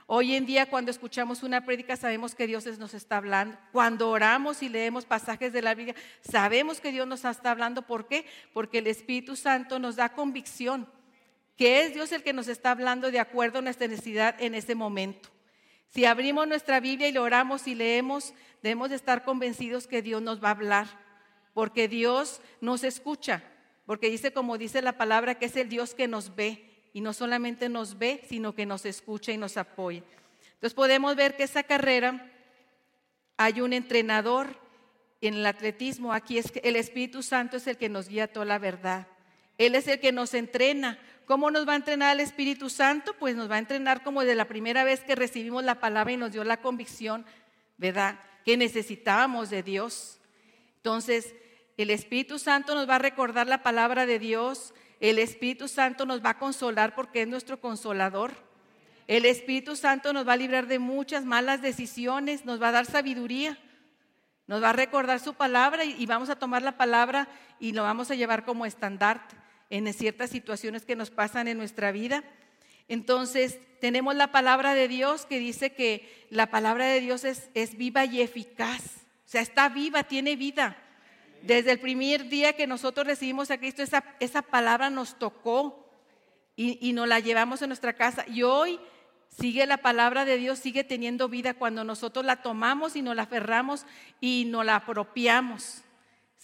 Hoy 0.06 0.34
en 0.34 0.44
día 0.44 0.68
cuando 0.68 0.90
escuchamos 0.90 1.42
una 1.42 1.64
prédica 1.64 1.96
sabemos 1.96 2.34
que 2.34 2.46
Dios 2.46 2.66
nos 2.78 2.92
está 2.92 3.16
hablando. 3.16 3.56
Cuando 3.72 4.10
oramos 4.10 4.62
y 4.62 4.68
leemos 4.68 5.06
pasajes 5.06 5.54
de 5.54 5.62
la 5.62 5.74
Biblia 5.74 5.94
sabemos 6.20 6.82
que 6.82 6.92
Dios 6.92 7.06
nos 7.06 7.24
está 7.24 7.50
hablando. 7.50 7.80
¿Por 7.80 8.08
qué? 8.08 8.26
Porque 8.52 8.78
el 8.78 8.88
Espíritu 8.88 9.36
Santo 9.36 9.78
nos 9.78 9.96
da 9.96 10.10
convicción 10.10 10.86
que 11.56 11.82
es 11.82 11.94
Dios 11.94 12.12
el 12.12 12.22
que 12.22 12.32
nos 12.32 12.48
está 12.48 12.70
hablando 12.70 13.10
de 13.10 13.20
acuerdo 13.20 13.58
a 13.58 13.62
nuestra 13.62 13.86
necesidad 13.86 14.34
en 14.40 14.54
ese 14.54 14.74
momento. 14.74 15.30
Si 15.88 16.06
abrimos 16.06 16.48
nuestra 16.48 16.80
Biblia 16.80 17.08
y 17.08 17.12
lo 17.12 17.22
oramos 17.22 17.66
y 17.66 17.74
leemos, 17.74 18.32
debemos 18.62 18.90
de 18.90 18.96
estar 18.96 19.24
convencidos 19.24 19.86
que 19.86 20.00
Dios 20.00 20.22
nos 20.22 20.42
va 20.42 20.48
a 20.48 20.52
hablar, 20.52 20.86
porque 21.52 21.86
Dios 21.86 22.40
nos 22.60 22.82
escucha, 22.82 23.42
porque 23.84 24.08
dice 24.08 24.32
como 24.32 24.56
dice 24.56 24.80
la 24.80 24.96
palabra 24.96 25.34
que 25.34 25.46
es 25.46 25.56
el 25.56 25.68
Dios 25.68 25.94
que 25.94 26.08
nos 26.08 26.34
ve 26.34 26.88
y 26.94 27.00
no 27.02 27.12
solamente 27.12 27.68
nos 27.68 27.98
ve, 27.98 28.24
sino 28.28 28.54
que 28.54 28.64
nos 28.64 28.86
escucha 28.86 29.32
y 29.32 29.36
nos 29.36 29.56
apoya. 29.56 30.02
Entonces 30.54 30.74
podemos 30.74 31.16
ver 31.16 31.36
que 31.36 31.42
esa 31.42 31.62
carrera 31.62 32.30
hay 33.36 33.60
un 33.60 33.72
entrenador 33.72 34.56
en 35.20 35.34
el 35.34 35.46
atletismo, 35.46 36.12
aquí 36.12 36.38
es 36.38 36.52
el 36.62 36.76
Espíritu 36.76 37.22
Santo 37.22 37.56
es 37.56 37.66
el 37.66 37.76
que 37.76 37.88
nos 37.88 38.08
guía 38.08 38.32
toda 38.32 38.46
la 38.46 38.58
verdad. 38.58 39.06
Él 39.58 39.74
es 39.74 39.86
el 39.86 40.00
que 40.00 40.12
nos 40.12 40.34
entrena 40.34 40.98
¿cómo 41.26 41.50
nos 41.50 41.66
va 41.66 41.72
a 41.72 41.76
entrenar 41.76 42.14
el 42.14 42.20
Espíritu 42.20 42.70
Santo? 42.70 43.14
Pues 43.18 43.36
nos 43.36 43.50
va 43.50 43.56
a 43.56 43.58
entrenar 43.58 44.02
como 44.02 44.24
de 44.24 44.34
la 44.34 44.46
primera 44.46 44.84
vez 44.84 45.00
que 45.00 45.14
recibimos 45.14 45.64
la 45.64 45.80
palabra 45.80 46.12
y 46.12 46.16
nos 46.16 46.32
dio 46.32 46.44
la 46.44 46.58
convicción, 46.58 47.24
¿verdad? 47.76 48.18
Que 48.44 48.56
necesitábamos 48.56 49.50
de 49.50 49.62
Dios. 49.62 50.20
Entonces, 50.76 51.34
el 51.76 51.90
Espíritu 51.90 52.38
Santo 52.38 52.74
nos 52.74 52.88
va 52.88 52.96
a 52.96 53.00
recordar 53.00 53.46
la 53.46 53.62
palabra 53.62 54.06
de 54.06 54.18
Dios. 54.18 54.74
El 55.00 55.18
Espíritu 55.18 55.68
Santo 55.68 56.06
nos 56.06 56.24
va 56.24 56.30
a 56.30 56.38
consolar 56.38 56.94
porque 56.94 57.22
es 57.22 57.28
nuestro 57.28 57.60
consolador. 57.60 58.32
El 59.06 59.24
Espíritu 59.24 59.76
Santo 59.76 60.12
nos 60.12 60.26
va 60.26 60.34
a 60.34 60.36
librar 60.36 60.66
de 60.66 60.78
muchas 60.78 61.24
malas 61.24 61.60
decisiones, 61.60 62.44
nos 62.44 62.62
va 62.62 62.68
a 62.68 62.72
dar 62.72 62.86
sabiduría, 62.86 63.58
nos 64.46 64.62
va 64.62 64.70
a 64.70 64.74
recordar 64.74 65.18
su 65.18 65.34
palabra 65.34 65.84
y, 65.84 66.06
vamos 66.06 66.30
a 66.30 66.36
tomar 66.36 66.62
la 66.62 66.76
palabra 66.76 67.28
y 67.58 67.72
lo 67.72 67.82
vamos 67.82 68.10
a 68.10 68.14
llevar 68.14 68.44
como 68.44 68.64
estandarte 68.64 69.41
en 69.72 69.90
ciertas 69.94 70.28
situaciones 70.28 70.84
que 70.84 70.96
nos 70.96 71.10
pasan 71.10 71.48
en 71.48 71.56
nuestra 71.56 71.92
vida. 71.92 72.22
Entonces, 72.88 73.58
tenemos 73.80 74.14
la 74.14 74.30
palabra 74.30 74.74
de 74.74 74.86
Dios 74.86 75.24
que 75.24 75.38
dice 75.38 75.72
que 75.72 76.26
la 76.28 76.50
palabra 76.50 76.84
de 76.88 77.00
Dios 77.00 77.24
es, 77.24 77.48
es 77.54 77.78
viva 77.78 78.04
y 78.04 78.20
eficaz. 78.20 78.82
O 79.24 79.28
sea, 79.32 79.40
está 79.40 79.70
viva, 79.70 80.02
tiene 80.02 80.36
vida. 80.36 80.76
Desde 81.40 81.72
el 81.72 81.80
primer 81.80 82.28
día 82.28 82.52
que 82.52 82.66
nosotros 82.66 83.06
recibimos 83.06 83.50
a 83.50 83.56
Cristo, 83.56 83.82
esa, 83.82 84.04
esa 84.20 84.42
palabra 84.42 84.90
nos 84.90 85.18
tocó 85.18 85.90
y, 86.54 86.78
y 86.86 86.92
nos 86.92 87.08
la 87.08 87.20
llevamos 87.20 87.62
a 87.62 87.66
nuestra 87.66 87.94
casa. 87.94 88.26
Y 88.28 88.42
hoy 88.42 88.78
sigue 89.30 89.64
la 89.64 89.78
palabra 89.78 90.26
de 90.26 90.36
Dios, 90.36 90.58
sigue 90.58 90.84
teniendo 90.84 91.30
vida 91.30 91.54
cuando 91.54 91.82
nosotros 91.82 92.26
la 92.26 92.42
tomamos 92.42 92.94
y 92.94 93.00
nos 93.00 93.16
la 93.16 93.22
aferramos 93.22 93.86
y 94.20 94.44
nos 94.48 94.66
la 94.66 94.76
apropiamos. 94.76 95.82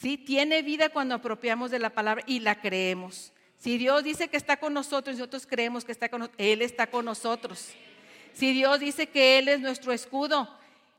Sí, 0.00 0.17
tiene 0.17 0.62
vida 0.62 0.90
cuando 0.90 1.17
apropiamos 1.17 1.71
de 1.71 1.81
la 1.81 1.90
palabra 1.90 2.23
y 2.26 2.40
la 2.40 2.61
creemos. 2.61 3.33
Si 3.57 3.78
Dios 3.78 4.05
dice 4.05 4.28
que 4.28 4.37
está 4.37 4.59
con 4.59 4.73
nosotros 4.73 5.17
y 5.17 5.19
nosotros 5.19 5.47
creemos 5.47 5.85
que 5.85 5.90
está 5.90 6.09
con 6.09 6.21
nosotros, 6.21 6.47
Él 6.47 6.62
está 6.62 6.87
con 6.87 7.05
nosotros. 7.05 7.71
Si 8.33 8.52
Dios 8.52 8.78
dice 8.78 9.09
que 9.09 9.38
Él 9.38 9.49
es 9.49 9.59
nuestro 9.61 9.93
escudo, 9.93 10.49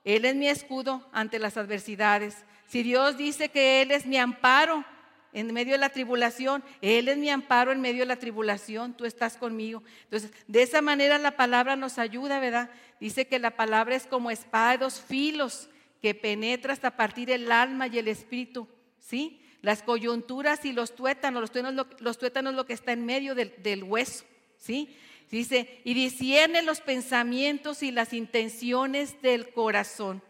Él 0.03 0.25
es 0.25 0.35
mi 0.35 0.49
escudo 0.49 1.07
ante 1.13 1.39
las 1.39 1.55
adversidades. 1.55 2.43
Si 2.67 2.83
Dios 2.83 3.17
dice 3.17 3.47
que 3.47 3.81
Él 3.81 3.91
es 3.91 4.05
mi 4.05 4.17
amparo, 4.17 4.83
en 5.31 5.53
medio 5.53 5.73
de 5.73 5.79
la 5.79 5.89
tribulación. 5.89 6.63
Él 6.81 7.07
es 7.07 7.17
mi 7.17 7.29
amparo 7.29 7.71
en 7.71 7.81
medio 7.81 8.01
de 8.01 8.07
la 8.07 8.15
tribulación, 8.17 8.93
tú 8.93 9.05
estás 9.05 9.37
conmigo. 9.37 9.83
Entonces, 10.05 10.31
de 10.47 10.63
esa 10.63 10.81
manera 10.81 11.17
la 11.17 11.35
palabra 11.35 11.75
nos 11.75 11.99
ayuda, 11.99 12.39
¿verdad? 12.39 12.69
Dice 12.99 13.27
que 13.27 13.39
la 13.39 13.51
palabra 13.51 13.95
es 13.95 14.07
como 14.07 14.31
espada 14.31 14.71
de 14.71 14.77
dos 14.79 14.99
filos 14.99 15.69
que 16.01 16.15
penetra 16.15 16.73
hasta 16.73 16.95
partir 16.95 17.29
el 17.29 17.51
alma 17.51 17.87
y 17.87 17.99
el 17.99 18.07
espíritu, 18.07 18.67
¿sí? 18.99 19.41
Las 19.61 19.83
coyunturas 19.83 20.65
y 20.65 20.71
los 20.71 20.95
tuétanos, 20.95 21.41
los 21.41 21.51
tuétanos, 21.51 21.87
los 21.99 22.17
tuétanos 22.17 22.53
lo 22.53 22.65
que 22.65 22.73
está 22.73 22.91
en 22.91 23.05
medio 23.05 23.35
del, 23.35 23.53
del 23.61 23.83
hueso, 23.83 24.23
¿sí? 24.57 24.95
Dice, 25.29 25.81
y 25.83 25.93
discierne 25.93 26.61
los 26.63 26.81
pensamientos 26.81 27.83
y 27.83 27.91
las 27.91 28.13
intenciones 28.13 29.21
del 29.21 29.51
corazón. 29.51 30.23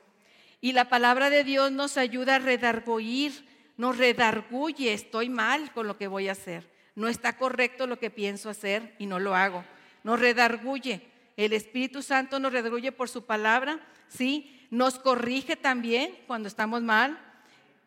Y 0.59 0.73
la 0.73 0.89
palabra 0.89 1.29
de 1.29 1.43
Dios 1.45 1.71
nos 1.71 1.97
ayuda 1.97 2.35
a 2.35 2.39
redarguir 2.39 3.49
nos 3.79 3.97
redarguye, 3.97 4.91
estoy 4.91 5.29
mal 5.29 5.71
con 5.71 5.88
lo 5.88 5.97
que 5.97 6.09
voy 6.09 6.27
a 6.27 6.33
hacer, 6.33 6.69
no 6.95 7.07
está 7.07 7.38
correcto 7.38 7.88
lo 7.88 7.97
que 7.97 8.09
pienso 8.09 8.49
hacer 8.49 8.93
y 8.99 9.05
no 9.05 9.19
lo 9.19 9.35
hago. 9.35 9.63
Nos 10.03 10.19
redarguye, 10.19 11.07
el 11.38 11.53
Espíritu 11.53 12.01
Santo 12.01 12.41
nos 12.41 12.51
redarguye 12.51 12.91
por 12.91 13.07
su 13.07 13.23
palabra, 13.23 13.79
¿sí? 14.09 14.67
Nos 14.69 14.99
corrige 14.99 15.55
también 15.55 16.13
cuando 16.27 16.49
estamos 16.49 16.81
mal 16.81 17.17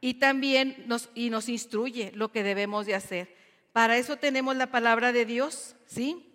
y 0.04 0.14
también 0.14 0.82
nos, 0.86 1.08
y 1.14 1.30
nos 1.30 1.48
instruye 1.48 2.10
lo 2.16 2.32
que 2.32 2.42
debemos 2.42 2.86
de 2.86 2.96
hacer. 2.96 3.34
Para 3.72 3.96
eso 3.96 4.16
tenemos 4.16 4.56
la 4.56 4.72
palabra 4.72 5.12
de 5.12 5.24
Dios, 5.24 5.76
¿sí? 5.86 6.28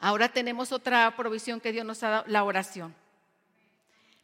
Ahora 0.00 0.28
tenemos 0.28 0.72
otra 0.72 1.16
provisión 1.16 1.60
que 1.60 1.70
Dios 1.70 1.86
nos 1.86 2.02
ha 2.02 2.08
dado, 2.08 2.24
la 2.26 2.42
oración. 2.42 2.96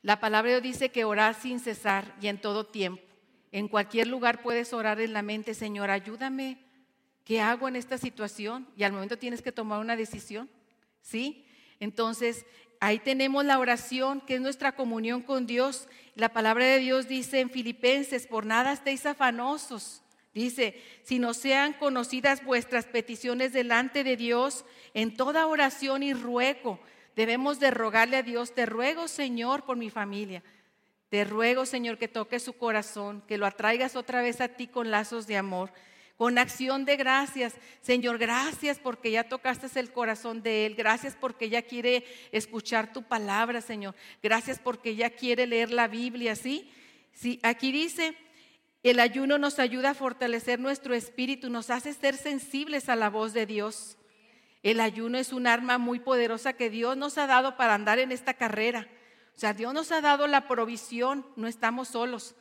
La 0.02 0.18
palabra 0.18 0.50
de 0.50 0.60
Dios 0.60 0.74
dice 0.74 0.90
que 0.90 1.04
orar 1.04 1.36
sin 1.36 1.60
cesar 1.60 2.12
y 2.20 2.26
en 2.26 2.40
todo 2.40 2.66
tiempo. 2.66 3.04
En 3.52 3.68
cualquier 3.68 4.08
lugar 4.08 4.42
puedes 4.42 4.72
orar 4.72 5.00
en 5.00 5.12
la 5.12 5.22
mente, 5.22 5.54
Señor, 5.54 5.90
ayúdame. 5.90 6.58
¿Qué 7.24 7.40
hago 7.40 7.68
en 7.68 7.76
esta 7.76 7.98
situación? 7.98 8.66
Y 8.76 8.82
al 8.82 8.92
momento 8.92 9.16
tienes 9.16 9.42
que 9.42 9.52
tomar 9.52 9.78
una 9.78 9.94
decisión. 9.94 10.50
¿Sí? 11.02 11.46
Entonces, 11.78 12.46
ahí 12.86 12.98
tenemos 12.98 13.44
la 13.46 13.58
oración, 13.58 14.20
que 14.20 14.34
es 14.34 14.40
nuestra 14.40 14.72
comunión 14.72 15.22
con 15.22 15.46
Dios. 15.46 15.88
La 16.14 16.34
palabra 16.34 16.66
de 16.66 16.78
Dios 16.80 17.08
dice 17.08 17.40
en 17.40 17.48
Filipenses, 17.48 18.26
por 18.26 18.44
nada 18.44 18.72
estéis 18.72 19.06
afanosos. 19.06 20.02
Dice, 20.34 20.82
si 21.02 21.18
no 21.18 21.32
sean 21.32 21.72
conocidas 21.72 22.44
vuestras 22.44 22.84
peticiones 22.84 23.54
delante 23.54 24.04
de 24.04 24.16
Dios, 24.16 24.66
en 24.92 25.16
toda 25.16 25.46
oración 25.46 26.02
y 26.02 26.12
ruego, 26.12 26.78
debemos 27.16 27.58
de 27.58 27.70
rogarle 27.70 28.18
a 28.18 28.22
Dios, 28.22 28.52
te 28.52 28.66
ruego 28.66 29.08
Señor 29.08 29.64
por 29.64 29.78
mi 29.78 29.88
familia, 29.88 30.42
te 31.08 31.24
ruego, 31.24 31.64
Señor, 31.64 31.96
que 31.96 32.08
toques 32.08 32.42
su 32.42 32.52
corazón, 32.54 33.22
que 33.26 33.38
lo 33.38 33.46
atraigas 33.46 33.96
otra 33.96 34.20
vez 34.20 34.42
a 34.42 34.48
ti 34.48 34.66
con 34.66 34.90
lazos 34.90 35.26
de 35.26 35.38
amor, 35.38 35.72
con 36.16 36.38
acción 36.38 36.84
de 36.84 36.96
gracias. 36.96 37.54
Señor, 37.80 38.18
gracias 38.18 38.78
porque 38.78 39.10
ya 39.10 39.28
tocaste 39.28 39.68
el 39.80 39.90
corazón 39.90 40.42
de 40.42 40.66
Él. 40.66 40.74
Gracias 40.74 41.16
porque 41.18 41.48
ya 41.48 41.62
quiere 41.62 42.04
escuchar 42.32 42.92
tu 42.92 43.02
palabra, 43.02 43.60
Señor. 43.60 43.94
Gracias 44.22 44.58
porque 44.58 44.94
ya 44.94 45.10
quiere 45.10 45.46
leer 45.46 45.70
la 45.70 45.88
Biblia, 45.88 46.36
¿sí? 46.36 46.70
Sí, 47.12 47.40
aquí 47.42 47.72
dice, 47.72 48.16
el 48.82 49.00
ayuno 49.00 49.38
nos 49.38 49.58
ayuda 49.58 49.90
a 49.90 49.94
fortalecer 49.94 50.60
nuestro 50.60 50.94
espíritu, 50.94 51.50
nos 51.50 51.70
hace 51.70 51.92
ser 51.92 52.16
sensibles 52.16 52.88
a 52.88 52.96
la 52.96 53.10
voz 53.10 53.32
de 53.32 53.46
Dios. 53.46 53.96
El 54.62 54.80
ayuno 54.80 55.18
es 55.18 55.32
un 55.32 55.46
arma 55.46 55.78
muy 55.78 56.00
poderosa 56.00 56.54
que 56.54 56.70
Dios 56.70 56.96
nos 56.96 57.18
ha 57.18 57.26
dado 57.26 57.56
para 57.56 57.74
andar 57.74 57.98
en 57.98 58.12
esta 58.12 58.34
carrera. 58.34 58.88
O 59.36 59.38
sea, 59.38 59.52
Dios 59.52 59.74
nos 59.74 59.90
ha 59.90 60.00
dado 60.00 60.26
la 60.26 60.46
provisión, 60.46 61.26
no 61.36 61.48
estamos 61.48 61.88
solos. 61.88 62.34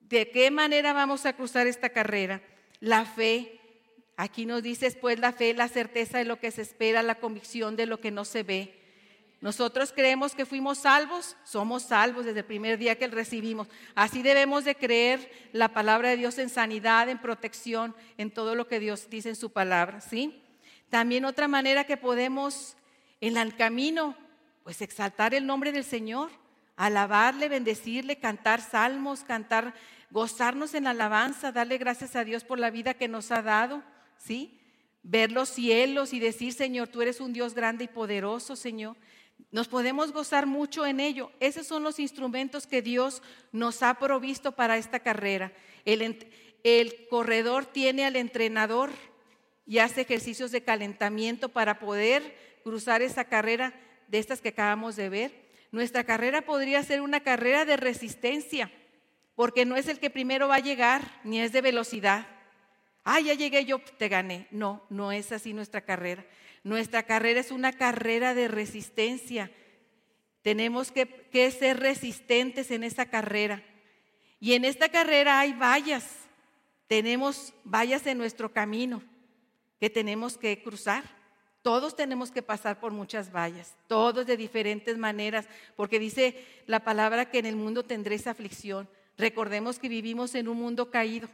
¿De 0.00 0.30
qué 0.30 0.50
manera 0.50 0.92
vamos 0.92 1.26
a 1.26 1.32
cruzar 1.34 1.66
esta 1.66 1.90
carrera? 1.90 2.42
La 2.80 3.04
fe. 3.04 3.60
Aquí 4.16 4.46
nos 4.46 4.62
dice 4.62 4.90
pues 4.92 5.18
la 5.18 5.32
fe, 5.32 5.54
la 5.54 5.68
certeza 5.68 6.18
de 6.18 6.24
lo 6.24 6.38
que 6.38 6.50
se 6.50 6.62
espera, 6.62 7.02
la 7.02 7.16
convicción 7.16 7.76
de 7.76 7.86
lo 7.86 8.00
que 8.00 8.10
no 8.10 8.24
se 8.24 8.42
ve. 8.42 8.80
Nosotros 9.40 9.92
creemos 9.92 10.34
que 10.34 10.46
fuimos 10.46 10.78
salvos, 10.78 11.36
somos 11.44 11.82
salvos 11.82 12.24
desde 12.24 12.40
el 12.40 12.46
primer 12.46 12.78
día 12.78 12.96
que 12.96 13.08
recibimos. 13.08 13.68
Así 13.94 14.22
debemos 14.22 14.64
de 14.64 14.74
creer 14.74 15.30
la 15.52 15.68
palabra 15.68 16.08
de 16.08 16.16
Dios 16.16 16.38
en 16.38 16.48
sanidad, 16.48 17.10
en 17.10 17.20
protección, 17.20 17.94
en 18.16 18.30
todo 18.30 18.54
lo 18.54 18.68
que 18.68 18.80
Dios 18.80 19.10
dice 19.10 19.28
en 19.28 19.36
su 19.36 19.50
palabra, 19.50 20.00
¿sí? 20.00 20.40
También 20.88 21.26
otra 21.26 21.46
manera 21.46 21.84
que 21.84 21.96
podemos 21.96 22.76
en 23.20 23.36
el 23.36 23.54
camino 23.54 24.16
pues 24.62 24.80
exaltar 24.80 25.34
el 25.34 25.46
nombre 25.46 25.72
del 25.72 25.84
Señor, 25.84 26.30
alabarle, 26.76 27.48
bendecirle, 27.48 28.16
cantar 28.16 28.60
salmos, 28.60 29.24
cantar, 29.24 29.74
gozarnos 30.10 30.74
en 30.74 30.86
alabanza, 30.86 31.52
darle 31.52 31.78
gracias 31.78 32.16
a 32.16 32.24
Dios 32.24 32.44
por 32.44 32.58
la 32.58 32.70
vida 32.70 32.94
que 32.94 33.08
nos 33.08 33.30
ha 33.30 33.42
dado, 33.42 33.82
¿sí? 34.16 34.60
Ver 35.02 35.32
los 35.32 35.48
cielos 35.48 36.12
y 36.12 36.20
decir, 36.20 36.52
Señor, 36.52 36.88
tú 36.88 37.02
eres 37.02 37.20
un 37.20 37.32
Dios 37.32 37.54
grande 37.54 37.84
y 37.84 37.88
poderoso, 37.88 38.56
Señor. 38.56 38.96
Nos 39.50 39.68
podemos 39.68 40.12
gozar 40.12 40.46
mucho 40.46 40.86
en 40.86 41.00
ello. 41.00 41.30
Esos 41.40 41.66
son 41.66 41.82
los 41.82 41.98
instrumentos 41.98 42.66
que 42.66 42.82
Dios 42.82 43.22
nos 43.52 43.82
ha 43.82 43.94
provisto 43.94 44.52
para 44.52 44.78
esta 44.78 45.00
carrera. 45.00 45.52
El, 45.84 46.26
el 46.62 47.08
corredor 47.08 47.66
tiene 47.66 48.04
al 48.04 48.16
entrenador 48.16 48.90
y 49.66 49.78
hace 49.78 50.02
ejercicios 50.02 50.50
de 50.50 50.62
calentamiento 50.62 51.48
para 51.48 51.78
poder 51.78 52.36
cruzar 52.62 53.02
esa 53.02 53.24
carrera 53.24 53.74
de 54.08 54.18
estas 54.18 54.40
que 54.40 54.50
acabamos 54.50 54.96
de 54.96 55.08
ver, 55.08 55.44
nuestra 55.70 56.04
carrera 56.04 56.42
podría 56.42 56.82
ser 56.82 57.00
una 57.00 57.20
carrera 57.20 57.64
de 57.64 57.76
resistencia, 57.76 58.70
porque 59.34 59.64
no 59.64 59.76
es 59.76 59.88
el 59.88 59.98
que 59.98 60.10
primero 60.10 60.48
va 60.48 60.56
a 60.56 60.60
llegar, 60.60 61.20
ni 61.24 61.40
es 61.40 61.52
de 61.52 61.60
velocidad. 61.60 62.26
Ah, 63.04 63.20
ya 63.20 63.34
llegué 63.34 63.64
yo, 63.64 63.80
te 63.98 64.08
gané. 64.08 64.46
No, 64.50 64.84
no 64.88 65.12
es 65.12 65.32
así 65.32 65.52
nuestra 65.52 65.82
carrera. 65.82 66.24
Nuestra 66.62 67.02
carrera 67.02 67.40
es 67.40 67.50
una 67.50 67.72
carrera 67.72 68.34
de 68.34 68.48
resistencia. 68.48 69.50
Tenemos 70.42 70.90
que, 70.90 71.50
ser 71.50 71.80
resistentes 71.80 72.70
en 72.70 72.84
esa 72.84 73.06
carrera. 73.06 73.62
Y 74.40 74.54
en 74.54 74.64
esta 74.64 74.88
carrera 74.88 75.40
hay 75.40 75.52
vallas. 75.52 76.06
Tenemos 76.86 77.52
vallas 77.64 78.06
en 78.06 78.18
nuestro 78.18 78.52
camino 78.52 79.02
que 79.80 79.90
tenemos 79.90 80.38
que 80.38 80.62
cruzar. 80.62 81.04
Todos 81.60 81.96
tenemos 81.96 82.30
que 82.30 82.42
pasar 82.42 82.78
por 82.78 82.92
muchas 82.92 83.32
vallas, 83.32 83.74
todos 83.86 84.26
de 84.26 84.36
diferentes 84.36 84.98
maneras, 84.98 85.48
porque 85.76 85.98
dice 85.98 86.44
la 86.66 86.80
palabra 86.84 87.30
que 87.30 87.38
en 87.38 87.46
el 87.46 87.56
mundo 87.56 87.84
tendréis 87.84 88.26
aflicción. 88.26 88.86
Recordemos 89.16 89.78
que 89.78 89.88
vivimos 89.88 90.34
en 90.34 90.48
un 90.48 90.58
mundo 90.58 90.90
caído. 90.90 91.28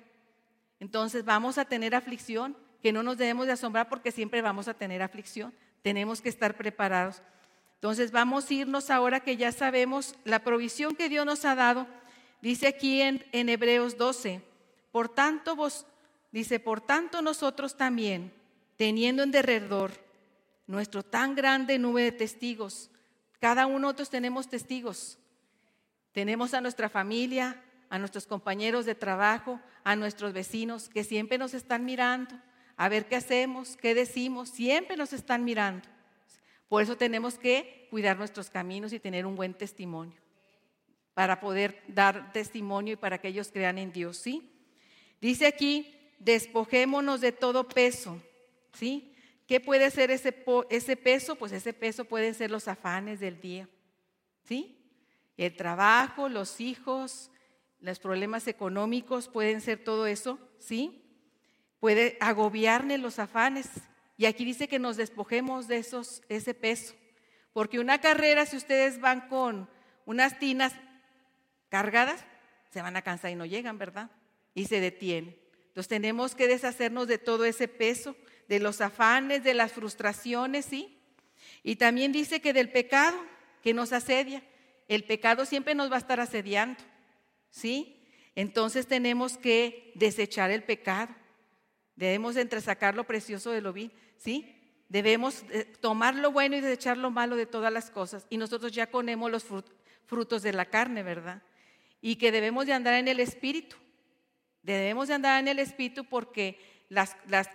Entonces 0.80 1.24
vamos 1.24 1.58
a 1.58 1.64
tener 1.64 1.94
aflicción, 1.94 2.56
que 2.82 2.92
no 2.92 3.02
nos 3.02 3.18
debemos 3.18 3.46
de 3.46 3.52
asombrar 3.52 3.88
porque 3.88 4.12
siempre 4.12 4.42
vamos 4.42 4.68
a 4.68 4.74
tener 4.74 5.02
aflicción. 5.02 5.52
Tenemos 5.82 6.20
que 6.20 6.28
estar 6.28 6.56
preparados. 6.56 7.22
Entonces 7.74 8.10
vamos 8.10 8.50
a 8.50 8.54
irnos 8.54 8.90
ahora 8.90 9.20
que 9.20 9.36
ya 9.36 9.52
sabemos 9.52 10.14
la 10.24 10.44
provisión 10.44 10.94
que 10.94 11.08
Dios 11.08 11.24
nos 11.24 11.44
ha 11.44 11.54
dado. 11.54 11.86
Dice 12.42 12.66
aquí 12.66 13.02
en, 13.02 13.24
Hebreos 13.32 13.96
12, 13.96 14.42
por 14.92 15.08
tanto 15.08 15.56
vos, 15.56 15.86
dice, 16.32 16.58
por 16.60 16.80
tanto 16.80 17.22
nosotros 17.22 17.76
también 17.76 18.32
teniendo 18.76 19.22
en 19.22 19.30
derredor 19.30 19.92
nuestro 20.66 21.02
tan 21.02 21.34
grande 21.34 21.78
nube 21.78 22.02
de 22.02 22.12
testigos. 22.12 22.90
Cada 23.38 23.66
uno 23.66 23.76
de 23.76 23.82
nosotros 23.82 24.10
tenemos 24.10 24.48
testigos. 24.48 25.18
Tenemos 26.12 26.54
a 26.54 26.60
nuestra 26.60 26.88
familia, 26.88 27.62
a 27.90 27.98
nuestros 27.98 28.26
compañeros 28.26 28.86
de 28.86 28.94
trabajo, 28.94 29.60
a 29.84 29.96
nuestros 29.96 30.32
vecinos 30.32 30.88
que 30.88 31.04
siempre 31.04 31.36
nos 31.36 31.52
están 31.52 31.84
mirando, 31.84 32.40
a 32.76 32.88
ver 32.88 33.06
qué 33.06 33.16
hacemos, 33.16 33.76
qué 33.76 33.94
decimos, 33.94 34.48
siempre 34.48 34.96
nos 34.96 35.12
están 35.12 35.44
mirando. 35.44 35.86
Por 36.68 36.82
eso 36.82 36.96
tenemos 36.96 37.36
que 37.36 37.88
cuidar 37.90 38.16
nuestros 38.16 38.48
caminos 38.48 38.92
y 38.92 39.00
tener 39.00 39.26
un 39.26 39.34
buen 39.34 39.54
testimonio, 39.54 40.18
para 41.14 41.40
poder 41.40 41.82
dar 41.88 42.32
testimonio 42.32 42.94
y 42.94 42.96
para 42.96 43.18
que 43.18 43.28
ellos 43.28 43.50
crean 43.52 43.76
en 43.76 43.92
Dios, 43.92 44.16
¿sí? 44.16 44.48
Dice 45.20 45.46
aquí, 45.46 45.92
despojémonos 46.20 47.20
de 47.20 47.32
todo 47.32 47.68
peso, 47.68 48.22
¿sí? 48.72 49.12
¿Qué 49.48 49.58
puede 49.58 49.90
ser 49.90 50.12
ese, 50.12 50.44
ese 50.70 50.96
peso? 50.96 51.34
Pues 51.34 51.50
ese 51.50 51.72
peso 51.72 52.04
pueden 52.04 52.34
ser 52.34 52.52
los 52.52 52.68
afanes 52.68 53.18
del 53.18 53.40
día, 53.40 53.68
¿sí? 54.44 54.78
El 55.36 55.56
trabajo, 55.56 56.28
los 56.28 56.60
hijos, 56.60 57.32
los 57.80 57.98
problemas 57.98 58.46
económicos, 58.46 59.28
pueden 59.28 59.60
ser 59.60 59.82
todo 59.82 60.06
eso, 60.06 60.38
¿sí? 60.58 61.02
Puede 61.78 62.16
agobiarle 62.20 62.98
los 62.98 63.18
afanes. 63.18 63.68
Y 64.16 64.26
aquí 64.26 64.44
dice 64.44 64.68
que 64.68 64.78
nos 64.78 64.96
despojemos 64.96 65.66
de 65.66 65.78
esos, 65.78 66.22
ese 66.28 66.54
peso. 66.54 66.94
Porque 67.52 67.80
una 67.80 68.00
carrera, 68.00 68.46
si 68.46 68.56
ustedes 68.56 69.00
van 69.00 69.28
con 69.28 69.68
unas 70.04 70.38
tinas 70.38 70.74
cargadas, 71.68 72.24
se 72.70 72.82
van 72.82 72.96
a 72.96 73.02
cansar 73.02 73.30
y 73.30 73.34
no 73.34 73.46
llegan, 73.46 73.78
¿verdad? 73.78 74.10
Y 74.54 74.66
se 74.66 74.80
detienen. 74.80 75.36
Entonces 75.68 75.88
tenemos 75.88 76.34
que 76.34 76.48
deshacernos 76.48 77.08
de 77.08 77.18
todo 77.18 77.44
ese 77.44 77.68
peso, 77.68 78.16
de 78.48 78.60
los 78.60 78.80
afanes, 78.80 79.44
de 79.44 79.54
las 79.54 79.72
frustraciones, 79.72 80.66
¿sí? 80.66 80.98
Y 81.62 81.76
también 81.76 82.12
dice 82.12 82.40
que 82.40 82.52
del 82.52 82.70
pecado 82.70 83.16
que 83.62 83.74
nos 83.74 83.92
asedia. 83.92 84.42
El 84.88 85.04
pecado 85.04 85.46
siempre 85.46 85.74
nos 85.74 85.90
va 85.90 85.96
a 85.96 86.00
estar 86.00 86.18
asediando, 86.20 86.82
¿sí? 87.50 88.02
Entonces 88.34 88.86
tenemos 88.86 89.36
que 89.36 89.92
desechar 89.94 90.50
el 90.50 90.62
pecado. 90.62 91.14
Debemos 91.96 92.36
entresacar 92.36 92.94
lo 92.94 93.04
precioso 93.04 93.50
de 93.50 93.60
lo 93.60 93.72
vil, 93.72 93.92
¿sí? 94.16 94.56
Debemos 94.88 95.44
eh, 95.50 95.64
tomar 95.80 96.14
lo 96.14 96.32
bueno 96.32 96.56
y 96.56 96.60
desechar 96.60 96.96
lo 96.96 97.10
malo 97.10 97.36
de 97.36 97.46
todas 97.46 97.72
las 97.72 97.90
cosas. 97.90 98.26
Y 98.30 98.38
nosotros 98.38 98.72
ya 98.72 98.90
ponemos 98.90 99.30
los 99.30 99.46
frutos 100.06 100.42
de 100.42 100.52
la 100.52 100.64
carne, 100.64 101.02
¿verdad? 101.02 101.42
Y 102.00 102.16
que 102.16 102.32
debemos 102.32 102.66
de 102.66 102.72
andar 102.72 102.94
en 102.94 103.06
el 103.06 103.20
Espíritu. 103.20 103.76
Debemos 104.62 105.08
de 105.08 105.14
andar 105.14 105.40
en 105.40 105.48
el 105.48 105.58
Espíritu 105.58 106.04
porque 106.04 106.58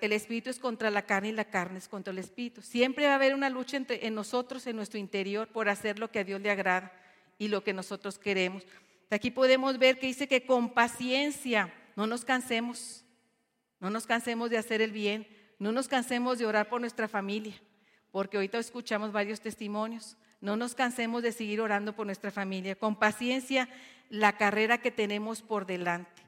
el 0.02 0.14
Espíritu 0.14 0.50
es 0.50 0.60
contra 0.60 0.90
la 0.90 1.06
carne 1.06 1.30
y 1.30 1.34
la 1.34 1.46
carne 1.46 1.80
es 1.80 1.90
contra 1.90 2.12
el 2.12 2.20
Espíritu. 2.20 2.62
Siempre 2.62 3.06
va 3.06 3.14
a 3.14 3.16
haber 3.16 3.34
una 3.34 3.50
lucha 3.50 3.76
entre, 3.76 4.08
en 4.08 4.16
nosotros, 4.16 4.66
en 4.68 4.78
nuestro 4.78 4.98
interior, 4.98 5.50
por 5.50 5.68
hacer 5.68 6.00
lo 6.00 6.10
que 6.10 6.20
a 6.20 6.24
Dios 6.24 6.40
le 6.40 6.52
agrada 6.52 6.94
y 7.38 7.50
lo 7.50 7.64
que 7.64 7.74
nosotros 7.74 8.18
queremos. 8.18 8.64
Aquí 9.10 9.32
podemos 9.32 9.78
ver 9.78 10.00
que 10.00 10.08
dice 10.08 10.28
que 10.28 10.46
con 10.46 10.74
paciencia 10.74 11.74
no 11.96 12.08
nos 12.08 12.26
cansemos, 12.26 13.06
no 13.80 13.90
nos 13.90 14.06
cansemos 14.06 14.50
de 14.50 14.58
hacer 14.58 14.82
el 14.82 14.92
bien, 14.92 15.28
no 15.60 15.72
nos 15.72 15.88
cansemos 15.88 16.40
de 16.40 16.46
orar 16.46 16.70
por 16.70 16.82
nuestra 16.82 17.08
familia, 17.08 17.54
porque 18.12 18.38
ahorita 18.38 18.58
escuchamos 18.58 19.12
varios 19.12 19.42
testimonios. 19.42 20.18
No 20.42 20.58
nos 20.58 20.76
cansemos 20.76 21.24
de 21.24 21.32
seguir 21.32 21.62
orando 21.62 21.96
por 21.96 22.06
nuestra 22.06 22.30
familia. 22.30 22.76
Con 22.76 22.98
paciencia 22.98 23.70
la 24.10 24.38
carrera 24.38 24.80
que 24.80 24.92
tenemos 24.92 25.42
por 25.42 25.66
delante. 25.66 26.22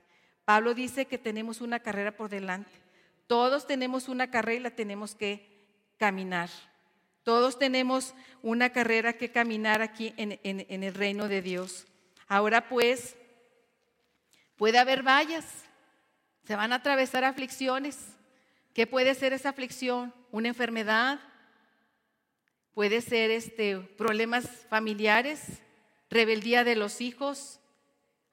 Pablo 0.46 0.74
dice 0.74 1.06
que 1.06 1.18
tenemos 1.18 1.62
una 1.62 1.80
carrera 1.80 2.16
por 2.16 2.30
delante. 2.30 2.72
Todos 3.28 3.68
tenemos 3.68 4.08
una 4.08 4.32
carrera 4.32 4.60
y 4.60 4.64
la 4.64 4.72
tenemos 4.72 5.14
que 5.14 5.68
caminar. 5.98 6.50
Todos 7.24 7.60
tenemos 7.60 8.16
una 8.42 8.70
carrera 8.70 9.14
que 9.14 9.32
caminar 9.32 9.82
aquí 9.82 10.14
en, 10.16 10.40
el 10.84 10.94
reino 10.94 11.28
de 11.28 11.42
Dios. 11.42 11.86
Ahora 12.28 12.68
pues, 12.68 13.16
puede 14.58 14.78
haber 14.78 15.04
vallas, 15.04 15.46
se 16.46 16.56
van 16.56 16.74
a 16.74 16.78
atravesar 16.78 17.24
aflicciones. 17.24 17.98
¿Qué 18.74 18.86
puede 18.86 19.16
ser 19.16 19.34
esa 19.34 19.50
aflicción? 19.50 20.14
Una 20.32 20.50
enfermedad, 20.50 21.20
puede 22.74 23.02
ser 23.02 23.32
este, 23.32 23.80
problemas 23.80 24.46
familiares, 24.70 25.62
rebeldía 26.10 26.64
de 26.64 26.76
los 26.76 27.02
hijos. 27.02 27.60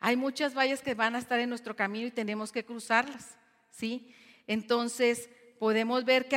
Hay 0.00 0.16
muchas 0.16 0.54
vallas 0.54 0.82
que 0.82 0.94
van 0.94 1.14
a 1.14 1.18
estar 1.18 1.40
en 1.40 1.48
nuestro 1.48 1.74
camino 1.74 2.08
y 2.08 2.10
tenemos 2.10 2.52
que 2.52 2.64
cruzarlas, 2.64 3.38
¿sí? 3.70 4.14
Entonces, 4.46 5.30
podemos 5.58 6.04
ver 6.04 6.28
que 6.28 6.36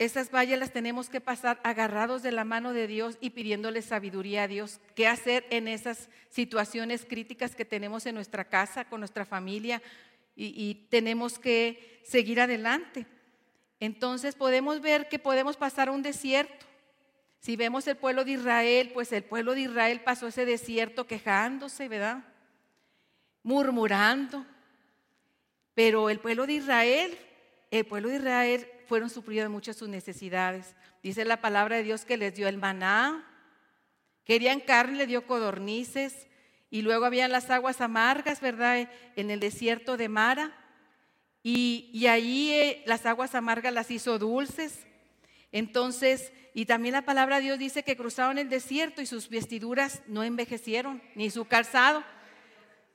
esas 0.00 0.32
vallas 0.32 0.58
las 0.58 0.72
tenemos 0.72 1.08
que 1.08 1.20
pasar 1.20 1.60
agarrados 1.62 2.22
de 2.22 2.32
la 2.32 2.44
mano 2.44 2.72
de 2.72 2.88
Dios 2.88 3.18
y 3.20 3.30
pidiéndole 3.30 3.82
sabiduría 3.82 4.42
a 4.42 4.48
Dios. 4.48 4.80
¿Qué 4.96 5.06
hacer 5.06 5.46
en 5.50 5.68
esas 5.68 6.08
situaciones 6.28 7.04
críticas 7.04 7.54
que 7.54 7.64
tenemos 7.64 8.04
en 8.06 8.16
nuestra 8.16 8.44
casa, 8.44 8.84
con 8.84 9.00
nuestra 9.00 9.24
familia? 9.24 9.80
Y, 10.34 10.86
tenemos 10.88 11.38
que 11.38 12.00
seguir 12.02 12.40
adelante. 12.40 13.06
Entonces 13.78 14.34
podemos 14.34 14.80
ver 14.80 15.08
que 15.08 15.18
podemos 15.18 15.56
pasar 15.56 15.88
un 15.90 16.02
desierto. 16.02 16.66
Si 17.40 17.56
vemos 17.56 17.86
el 17.86 17.96
pueblo 17.96 18.24
de 18.24 18.32
Israel, 18.32 18.90
pues 18.92 19.12
el 19.12 19.22
pueblo 19.22 19.54
de 19.54 19.62
Israel 19.62 20.00
pasó 20.00 20.26
ese 20.26 20.46
desierto 20.46 21.06
quejándose, 21.06 21.88
¿verdad? 21.88 22.24
Murmurando, 23.42 24.44
pero 25.74 26.10
el 26.10 26.18
pueblo 26.18 26.46
de 26.46 26.54
Israel, 26.54 27.18
el 27.70 27.86
pueblo 27.86 28.08
de 28.08 28.16
Israel 28.16 28.66
fueron 28.90 29.08
suplidos 29.08 29.44
de 29.44 29.50
muchas 29.50 29.76
sus 29.76 29.88
necesidades. 29.88 30.74
Dice 31.00 31.24
la 31.24 31.40
palabra 31.40 31.76
de 31.76 31.84
Dios 31.84 32.04
que 32.04 32.16
les 32.16 32.34
dio 32.34 32.48
el 32.48 32.58
maná, 32.58 33.24
querían 34.24 34.58
carne, 34.58 34.98
le 34.98 35.06
dio 35.06 35.28
codornices, 35.28 36.26
y 36.70 36.82
luego 36.82 37.04
habían 37.04 37.30
las 37.30 37.50
aguas 37.50 37.80
amargas, 37.80 38.40
¿verdad? 38.40 38.90
En 39.14 39.30
el 39.30 39.38
desierto 39.38 39.96
de 39.96 40.08
Mara. 40.08 40.52
Y, 41.44 41.88
y 41.92 42.08
ahí 42.08 42.50
eh, 42.50 42.82
las 42.84 43.06
aguas 43.06 43.36
amargas 43.36 43.72
las 43.72 43.92
hizo 43.92 44.18
dulces. 44.18 44.80
Entonces, 45.52 46.32
y 46.52 46.66
también 46.66 46.94
la 46.94 47.02
palabra 47.02 47.36
de 47.36 47.42
Dios 47.42 47.60
dice 47.60 47.84
que 47.84 47.96
cruzaron 47.96 48.38
el 48.38 48.48
desierto 48.48 49.00
y 49.00 49.06
sus 49.06 49.28
vestiduras 49.28 50.02
no 50.08 50.24
envejecieron, 50.24 51.00
ni 51.14 51.30
su 51.30 51.44
calzado. 51.44 52.02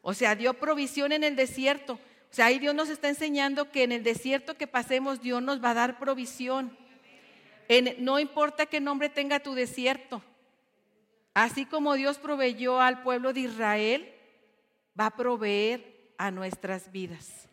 O 0.02 0.14
sea, 0.14 0.36
dio 0.36 0.56
provisión 0.56 1.14
en 1.14 1.24
el 1.24 1.38
desierto. 1.38 2.02
Sea, 2.36 2.48
ahí 2.48 2.60
Dios 2.60 2.76
nos 2.76 2.90
está 2.90 3.08
enseñando 3.08 3.72
que 3.72 3.84
en 3.84 3.94
el 3.94 4.04
desierto 4.04 4.58
que 4.58 4.68
pasemos, 4.68 5.22
Dios 5.22 5.42
nos 5.42 5.64
va 5.64 5.70
a 5.70 5.74
dar 5.74 6.00
provisión. 6.00 6.78
no 8.00 8.20
importa 8.20 8.66
qué 8.66 8.82
nombre 8.82 9.08
tenga 9.08 9.40
tu 9.40 9.54
desierto. 9.54 10.22
Así 11.34 11.66
como 11.66 11.94
Dios 11.94 12.18
proveyó 12.18 12.82
al 12.82 13.04
pueblo 13.04 13.32
de 13.32 13.40
Israel, 13.40 14.14
va 15.00 15.06
a 15.06 15.16
proveer 15.16 16.12
a 16.18 16.30
nuestras 16.30 16.92
vidas. 16.92 17.48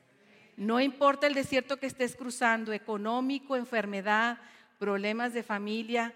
No 0.56 0.80
importa 0.80 1.28
el 1.28 1.34
desierto 1.34 1.76
que 1.76 1.86
estés 1.86 2.16
cruzando, 2.16 2.72
económico, 2.72 3.54
enfermedad, 3.54 4.40
problemas 4.80 5.32
de 5.32 5.44
familia, 5.44 6.12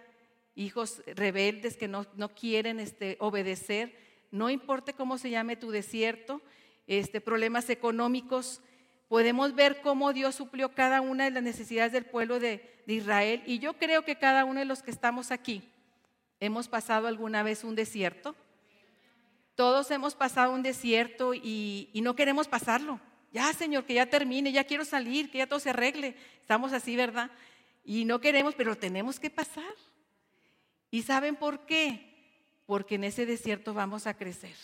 hijos 0.57 1.05
rebeldes 1.07 1.77
que 1.77 1.87
no, 1.87 2.05
quieren 2.35 2.81
este, 2.81 3.17
obedecer, 3.21 3.97
no 4.33 4.51
importa 4.51 4.93
cómo 4.93 5.19
se 5.19 5.31
llame 5.31 5.55
tu 5.55 5.71
desierto, 5.71 6.43
este, 6.87 7.21
problemas 7.21 7.69
económicos, 7.71 8.61
podemos 9.09 9.55
ver 9.55 9.81
cómo 9.81 10.13
Dios 10.13 10.35
suplió 10.35 10.75
cada 10.75 11.01
una 11.01 11.25
de 11.25 11.31
las 11.31 11.43
necesidades 11.43 11.93
del 11.93 12.05
pueblo 12.05 12.41
de, 12.41 12.75
Israel. 12.87 13.43
Y 13.47 13.59
yo 13.59 13.73
creo 13.75 14.05
que 14.05 14.17
cada 14.17 14.45
uno 14.45 14.61
de 14.61 14.67
los 14.67 14.81
que 14.81 14.93
estamos 14.93 15.33
aquí 15.33 15.69
hemos 16.39 16.69
pasado 16.69 17.09
alguna 17.09 17.43
vez 17.43 17.65
un 17.65 17.75
desierto. 17.75 18.37
Todos 19.57 19.91
hemos 19.91 20.15
pasado 20.15 20.53
un 20.53 20.63
desierto 20.63 21.35
y, 21.35 21.91
y 21.93 22.01
no 22.03 22.15
queremos 22.15 22.47
pasarlo. 22.47 23.01
Ya, 23.33 23.53
Señor, 23.53 23.87
que 23.87 23.95
ya 23.95 24.07
termine, 24.07 24.53
ya 24.53 24.63
quiero 24.63 24.85
salir, 24.85 25.31
que 25.31 25.39
ya 25.39 25.49
todo 25.49 25.59
se 25.59 25.71
arregle. 25.71 26.15
Estamos 26.41 26.73
así, 26.73 26.95
¿verdad? 26.95 27.31
Y 27.85 28.05
no 28.05 28.21
queremos, 28.21 28.55
pero 28.55 28.77
tenemos 28.77 29.19
que 29.19 29.31
pasar. 29.31 29.75
¿Y 30.91 31.03
saben 31.03 31.37
por 31.37 31.67
qué? 31.67 32.63
Porque 32.67 32.95
en 32.95 33.05
ese 33.05 33.27
desierto 33.27 33.75
vamos 33.75 34.07
a 34.07 34.15
crecer. 34.15 34.55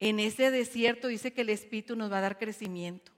En 0.00 0.20
ese 0.20 0.50
desierto 0.50 1.08
dice 1.08 1.32
que 1.32 1.40
el 1.40 1.50
Espíritu 1.50 1.96
nos 1.96 2.12
va 2.12 2.18
a 2.18 2.22
dar 2.22 2.38
crecimiento. 2.38 3.12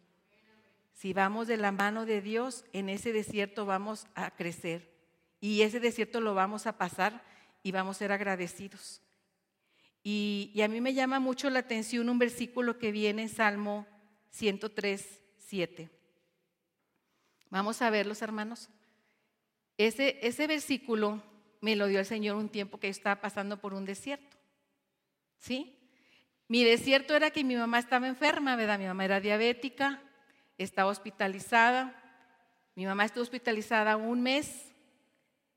Si 0.94 1.12
vamos 1.12 1.46
de 1.46 1.56
la 1.56 1.72
mano 1.72 2.06
de 2.06 2.20
Dios, 2.20 2.64
en 2.72 2.88
ese 2.88 3.12
desierto 3.12 3.66
vamos 3.66 4.06
a 4.14 4.30
crecer. 4.30 4.90
Y 5.40 5.62
ese 5.62 5.80
desierto 5.80 6.20
lo 6.20 6.34
vamos 6.34 6.66
a 6.66 6.76
pasar 6.76 7.24
y 7.62 7.72
vamos 7.72 7.96
a 7.96 7.98
ser 8.00 8.12
agradecidos. 8.12 9.00
Y, 10.02 10.58
a 10.62 10.68
mí 10.68 10.80
me 10.80 10.94
llama 10.94 11.20
mucho 11.20 11.50
la 11.50 11.60
atención 11.60 12.08
un 12.08 12.18
versículo 12.18 12.78
que 12.78 12.92
viene 12.92 13.22
en 13.22 13.28
Salmo 13.28 13.86
103, 14.30 15.22
7. 15.38 15.90
Vamos 17.50 17.82
a 17.82 17.90
verlos, 17.90 18.22
hermanos. 18.22 18.70
Ese, 19.76 20.18
ese 20.22 20.46
versículo 20.46 21.22
me 21.60 21.76
lo 21.76 21.86
dio 21.86 21.98
el 21.98 22.06
Señor 22.06 22.36
un 22.36 22.48
tiempo 22.48 22.78
que 22.78 22.88
estaba 22.88 23.20
pasando 23.20 23.58
por 23.58 23.74
un 23.74 23.84
desierto. 23.84 24.36
¿Sí? 25.38 25.79
Mi 26.50 26.64
desierto 26.64 27.14
era 27.14 27.30
que 27.30 27.44
mi 27.44 27.54
mamá 27.54 27.78
estaba 27.78 28.08
enferma, 28.08 28.56
¿verdad? 28.56 28.76
Mi 28.76 28.84
mamá 28.84 29.04
era 29.04 29.20
diabética, 29.20 30.02
estaba 30.58 30.90
hospitalizada, 30.90 31.94
Mi 32.74 32.86
mamá 32.86 33.04
estuvo 33.04 33.22
hospitalizada 33.22 33.96
un 33.96 34.20
mes, 34.20 34.74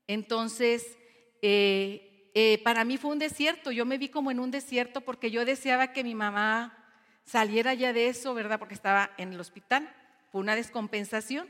entonces 0.06 0.96
eh, 1.42 2.30
eh, 2.34 2.60
para 2.62 2.84
mí 2.84 2.96
fue 2.96 3.10
un 3.10 3.18
desierto, 3.18 3.72
yo 3.72 3.84
me 3.84 3.98
vi 3.98 4.08
como 4.08 4.30
en 4.30 4.38
un 4.38 4.52
desierto 4.52 5.00
porque 5.00 5.32
yo 5.32 5.44
deseaba 5.44 5.92
que 5.92 6.04
mi 6.04 6.14
mamá 6.14 6.78
saliera 7.24 7.74
ya 7.74 7.92
de 7.92 8.06
eso, 8.06 8.32
¿verdad? 8.32 8.60
Porque 8.60 8.74
estaba 8.74 9.10
en 9.18 9.32
el 9.32 9.40
hospital, 9.40 9.92
fue 10.30 10.42
una 10.42 10.54
descompensación. 10.54 11.48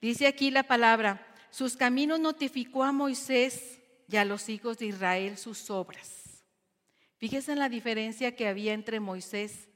Dice 0.00 0.26
aquí 0.26 0.50
la 0.50 0.62
palabra, 0.62 1.26
sus 1.50 1.76
caminos 1.76 2.18
notificó 2.18 2.82
a 2.82 2.92
Moisés 2.92 3.78
y 4.08 4.16
a 4.16 4.24
los 4.24 4.48
hijos 4.48 4.78
de 4.78 4.86
Israel 4.86 5.36
sus 5.36 5.68
obras. 5.68 6.25
Fíjese 7.18 7.52
en 7.52 7.58
la 7.58 7.68
diferencia 7.68 8.36
que 8.36 8.48
había 8.48 8.74
entre 8.74 9.00
Moisés 9.00 9.68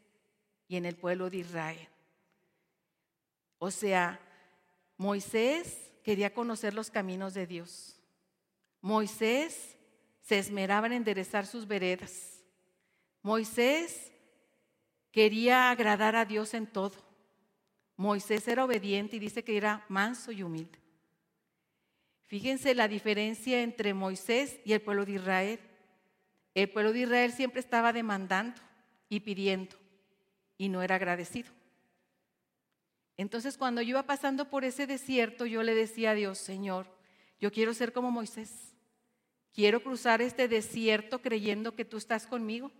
y 0.68 0.76
en 0.76 0.84
el 0.84 0.96
pueblo 0.96 1.30
de 1.30 1.38
Israel. 1.38 1.88
O 3.58 3.70
sea, 3.70 4.20
Moisés 4.96 5.90
quería 6.02 6.32
conocer 6.32 6.74
los 6.74 6.90
caminos 6.90 7.34
de 7.34 7.46
Dios. 7.46 8.00
Moisés 8.80 9.76
se 10.22 10.38
esmeraba 10.38 10.86
en 10.86 10.94
enderezar 10.94 11.46
sus 11.46 11.66
veredas. 11.66 12.42
Moisés 13.22 14.12
quería 15.10 15.70
agradar 15.70 16.16
a 16.16 16.24
Dios 16.24 16.54
en 16.54 16.66
todo. 16.66 16.96
Moisés 17.96 18.46
era 18.48 18.64
obediente 18.64 19.16
y 19.16 19.18
dice 19.18 19.44
que 19.44 19.56
era 19.56 19.84
manso 19.88 20.32
y 20.32 20.42
humilde. 20.42 20.78
Fíjense 22.26 22.74
la 22.74 22.88
diferencia 22.88 23.62
entre 23.62 23.92
Moisés 23.92 24.60
y 24.64 24.72
el 24.72 24.80
pueblo 24.80 25.04
de 25.04 25.12
Israel. 25.12 25.60
El 26.54 26.70
pueblo 26.70 26.92
de 26.92 27.00
Israel 27.00 27.32
siempre 27.32 27.60
estaba 27.60 27.92
demandando 27.92 28.60
y 29.08 29.20
pidiendo 29.20 29.76
y 30.58 30.68
no 30.68 30.82
era 30.82 30.96
agradecido. 30.96 31.50
Entonces 33.16 33.56
cuando 33.56 33.82
yo 33.82 33.90
iba 33.90 34.02
pasando 34.04 34.48
por 34.48 34.64
ese 34.64 34.86
desierto, 34.86 35.46
yo 35.46 35.62
le 35.62 35.74
decía 35.74 36.10
a 36.10 36.14
Dios, 36.14 36.38
Señor, 36.38 36.86
yo 37.38 37.52
quiero 37.52 37.74
ser 37.74 37.92
como 37.92 38.10
Moisés. 38.10 38.74
Quiero 39.52 39.82
cruzar 39.82 40.22
este 40.22 40.48
desierto 40.48 41.20
creyendo 41.20 41.74
que 41.74 41.84
tú 41.84 41.96
estás 41.96 42.26
conmigo, 42.26 42.70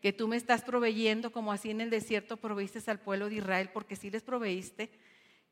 que 0.00 0.12
tú 0.12 0.28
me 0.28 0.36
estás 0.36 0.62
proveyendo 0.62 1.30
como 1.30 1.52
así 1.52 1.70
en 1.70 1.80
el 1.80 1.90
desierto 1.90 2.36
proveíste 2.36 2.90
al 2.90 3.00
pueblo 3.00 3.28
de 3.28 3.36
Israel, 3.36 3.70
porque 3.72 3.96
sí 3.96 4.10
les 4.10 4.22
proveíste. 4.22 4.90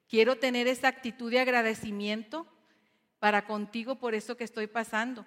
Quiero 0.09 0.37
tener 0.37 0.66
esa 0.66 0.88
actitud 0.88 1.31
de 1.31 1.40
agradecimiento 1.40 2.46
para 3.18 3.46
contigo 3.46 3.96
por 3.96 4.14
eso 4.14 4.37
que 4.37 4.44
estoy 4.44 4.66
pasando. 4.66 5.24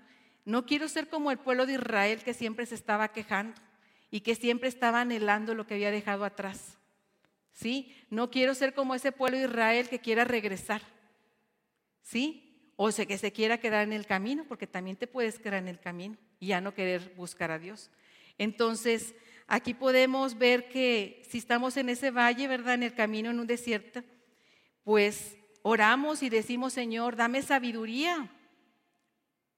No 0.47 0.65
quiero 0.65 0.87
ser 0.87 1.09
como 1.09 1.29
el 1.29 1.39
pueblo 1.39 1.65
de 1.65 1.73
Israel 1.73 2.23
que 2.23 2.33
siempre 2.33 2.65
se 2.65 2.75
estaba 2.75 3.09
quejando 3.09 3.59
y 4.09 4.21
que 4.21 4.33
siempre 4.33 4.69
estaba 4.69 5.01
anhelando 5.01 5.53
lo 5.53 5.67
que 5.67 5.73
había 5.73 5.91
dejado 5.91 6.23
atrás. 6.23 6.77
¿sí? 7.51 7.93
No 8.09 8.31
quiero 8.31 8.55
ser 8.55 8.73
como 8.73 8.95
ese 8.95 9.11
pueblo 9.11 9.37
de 9.37 9.43
Israel 9.43 9.89
que 9.89 9.99
quiera 9.99 10.23
regresar, 10.23 10.81
¿sí? 12.01 12.71
O 12.77 12.93
sea, 12.93 13.05
que 13.05 13.17
se 13.17 13.33
quiera 13.33 13.57
quedar 13.57 13.83
en 13.83 13.91
el 13.91 14.05
camino, 14.05 14.45
porque 14.47 14.67
también 14.67 14.95
te 14.95 15.05
puedes 15.05 15.37
quedar 15.37 15.55
en 15.55 15.67
el 15.67 15.81
camino 15.81 16.15
y 16.39 16.47
ya 16.47 16.61
no 16.61 16.73
querer 16.73 17.13
buscar 17.17 17.51
a 17.51 17.59
Dios. 17.59 17.91
Entonces, 18.37 19.15
aquí 19.47 19.73
podemos 19.73 20.37
ver 20.37 20.69
que 20.69 21.23
si 21.29 21.39
estamos 21.39 21.75
en 21.75 21.89
ese 21.89 22.09
valle, 22.09 22.47
¿verdad? 22.47 22.75
En 22.75 22.83
el 22.83 22.93
camino, 22.93 23.31
en 23.31 23.41
un 23.41 23.47
desierto, 23.47 24.01
pues 24.85 25.35
oramos 25.61 26.23
y 26.23 26.29
decimos, 26.29 26.71
Señor, 26.71 27.17
dame 27.17 27.41
sabiduría 27.41 28.31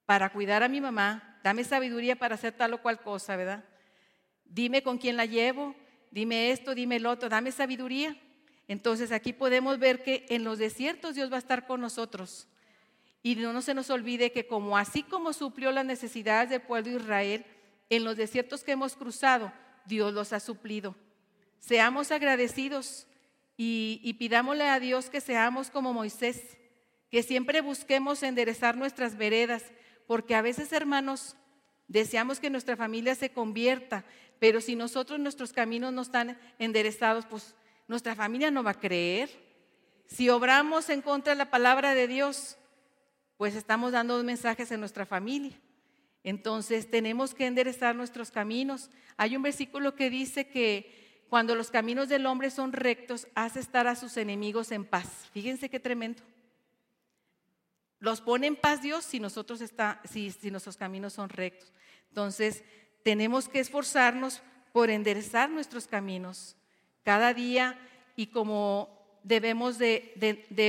para 0.10 0.32
cuidar 0.32 0.64
a 0.64 0.68
mi 0.68 0.82
mamá, 0.82 1.38
dame 1.44 1.64
sabiduría 1.64 2.16
para 2.16 2.34
hacer 2.34 2.52
tal 2.52 2.74
o 2.74 2.82
cual 2.82 3.00
cosa, 3.00 3.36
¿verdad? 3.36 3.64
Dime 4.44 4.82
con 4.82 4.98
quién 4.98 5.16
la 5.16 5.28
llevo, 5.28 5.76
dime 6.10 6.50
esto, 6.50 6.74
dime 6.74 6.96
el 6.96 7.06
otro, 7.06 7.30
dame 7.30 7.52
sabiduría. 7.52 8.18
Entonces 8.68 9.12
aquí 9.12 9.34
podemos 9.34 9.78
ver 9.78 10.02
que 10.02 10.26
en 10.30 10.44
los 10.44 10.58
desiertos 10.58 11.14
Dios 11.14 11.32
va 11.32 11.36
a 11.36 11.38
estar 11.38 11.68
con 11.68 11.80
nosotros. 11.80 12.48
Y 13.22 13.36
no 13.36 13.62
se 13.62 13.76
nos 13.76 13.92
olvide 13.92 14.32
que 14.32 14.48
como 14.48 14.80
así 14.80 15.04
como 15.04 15.32
suplió 15.32 15.72
las 15.72 15.86
necesidades 15.86 16.50
del 16.50 16.62
pueblo 16.62 16.90
de 16.90 16.98
Israel, 17.04 17.46
en 17.92 18.04
los 18.04 18.18
desiertos 18.18 18.64
que 18.64 18.72
hemos 18.72 18.96
cruzado, 18.96 19.54
Dios 19.86 20.12
los 20.12 20.34
ha 20.34 20.40
suplido. 20.40 20.96
Seamos 21.60 22.10
agradecidos 22.10 23.06
y, 23.58 24.02
y 24.04 24.16
pidámosle 24.16 24.70
a 24.70 24.80
Dios 24.80 25.12
que 25.12 25.22
seamos 25.22 25.70
como 25.70 25.94
Moisés, 25.94 26.58
que 27.12 27.22
siempre 27.22 27.62
busquemos 27.62 28.24
enderezar 28.24 28.76
nuestras 28.76 29.16
veredas, 29.16 29.66
porque 30.10 30.34
a 30.34 30.42
veces, 30.42 30.74
hermanos, 30.74 31.36
deseamos 31.88 32.40
que 32.40 32.50
nuestra 32.50 32.76
familia 32.76 33.14
se 33.14 33.30
convierta, 33.30 34.04
pero 34.40 34.60
si 34.60 34.76
nosotros 34.76 35.20
nuestros 35.20 35.54
caminos 35.54 35.94
no 35.94 36.02
están 36.02 36.36
enderezados, 36.58 37.28
pues 37.28 37.54
nuestra 37.88 38.16
familia 38.16 38.50
no 38.50 38.64
va 38.64 38.72
a 38.72 38.80
creer. 38.80 39.30
Si 40.08 40.28
obramos 40.30 40.90
en 40.90 41.04
contra 41.04 41.34
de 41.34 41.38
la 41.38 41.52
palabra 41.52 41.94
de 41.94 42.08
Dios, 42.08 42.58
pues 43.38 43.54
estamos 43.54 43.92
dando 43.92 44.24
mensajes 44.24 44.72
en 44.72 44.80
nuestra 44.80 45.06
familia. 45.06 45.56
Entonces 46.24 46.90
tenemos 46.90 47.36
que 47.36 47.46
enderezar 47.46 47.96
nuestros 47.96 48.32
caminos. 48.32 48.90
Hay 49.16 49.36
un 49.36 49.44
versículo 49.44 49.94
que 49.94 50.10
dice 50.10 50.48
que 50.48 51.22
cuando 51.30 51.54
los 51.54 51.70
caminos 51.70 52.10
del 52.10 52.26
hombre 52.26 52.50
son 52.50 52.74
rectos, 52.74 53.28
hace 53.36 53.60
estar 53.60 53.86
a 53.86 53.96
sus 53.96 54.18
enemigos 54.18 54.72
en 54.72 54.86
paz. 54.86 55.30
Fíjense 55.34 55.70
qué 55.70 55.80
tremendo. 55.80 56.24
Los 58.00 58.22
pone 58.22 58.48
en 58.48 58.56
paz 58.56 58.82
Dios 58.82 59.04
si 59.04 59.20
nosotros 59.20 59.62
está, 59.62 60.02
si, 60.06 60.32
si 60.32 60.52
nuestros 60.52 60.78
caminos 60.78 61.14
son 61.14 61.30
rectos. 61.30 61.72
Entonces, 62.10 62.64
tenemos 63.04 63.50
que 63.50 63.60
esforzarnos 63.60 64.42
por 64.72 64.90
enderezar 64.90 65.50
nuestros 65.50 65.88
caminos 65.88 66.56
cada 67.04 67.34
día 67.34 67.78
y 68.16 68.28
como 68.28 69.00
debemos 69.24 69.78
de, 69.78 70.14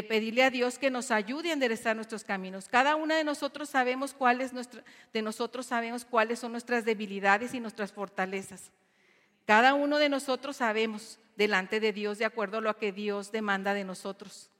pedirle 0.09 0.43
a 0.43 0.51
Dios 0.51 0.79
que 0.79 0.90
nos 0.90 1.11
ayude 1.11 1.51
a 1.51 1.53
enderezar 1.53 1.97
nuestros 1.97 2.25
caminos. 2.25 2.69
Cada 2.69 2.97
una 2.97 3.16
de 3.16 3.25
nosotros 3.25 3.69
sabemos 3.69 4.12
cuáles 4.12 4.53
de 5.12 5.23
nosotros 5.23 5.66
sabemos 5.66 6.05
cuáles 6.05 6.38
son 6.38 6.53
nuestras 6.53 6.85
debilidades 6.85 7.55
y 7.55 7.61
nuestras 7.61 7.93
fortalezas. 7.93 8.71
Cada 9.47 9.75
uno 9.75 9.99
de 9.99 10.09
nosotros 10.09 10.57
sabemos 10.57 11.19
delante 11.37 11.81
de 11.81 11.93
Dios 11.93 12.19
de 12.19 12.25
acuerdo 12.25 12.59
a 12.59 12.61
lo 12.61 12.77
que 12.77 12.93
Dios 12.93 13.33
demanda 13.33 13.75
de 13.75 13.85
nosotros. 13.85 14.51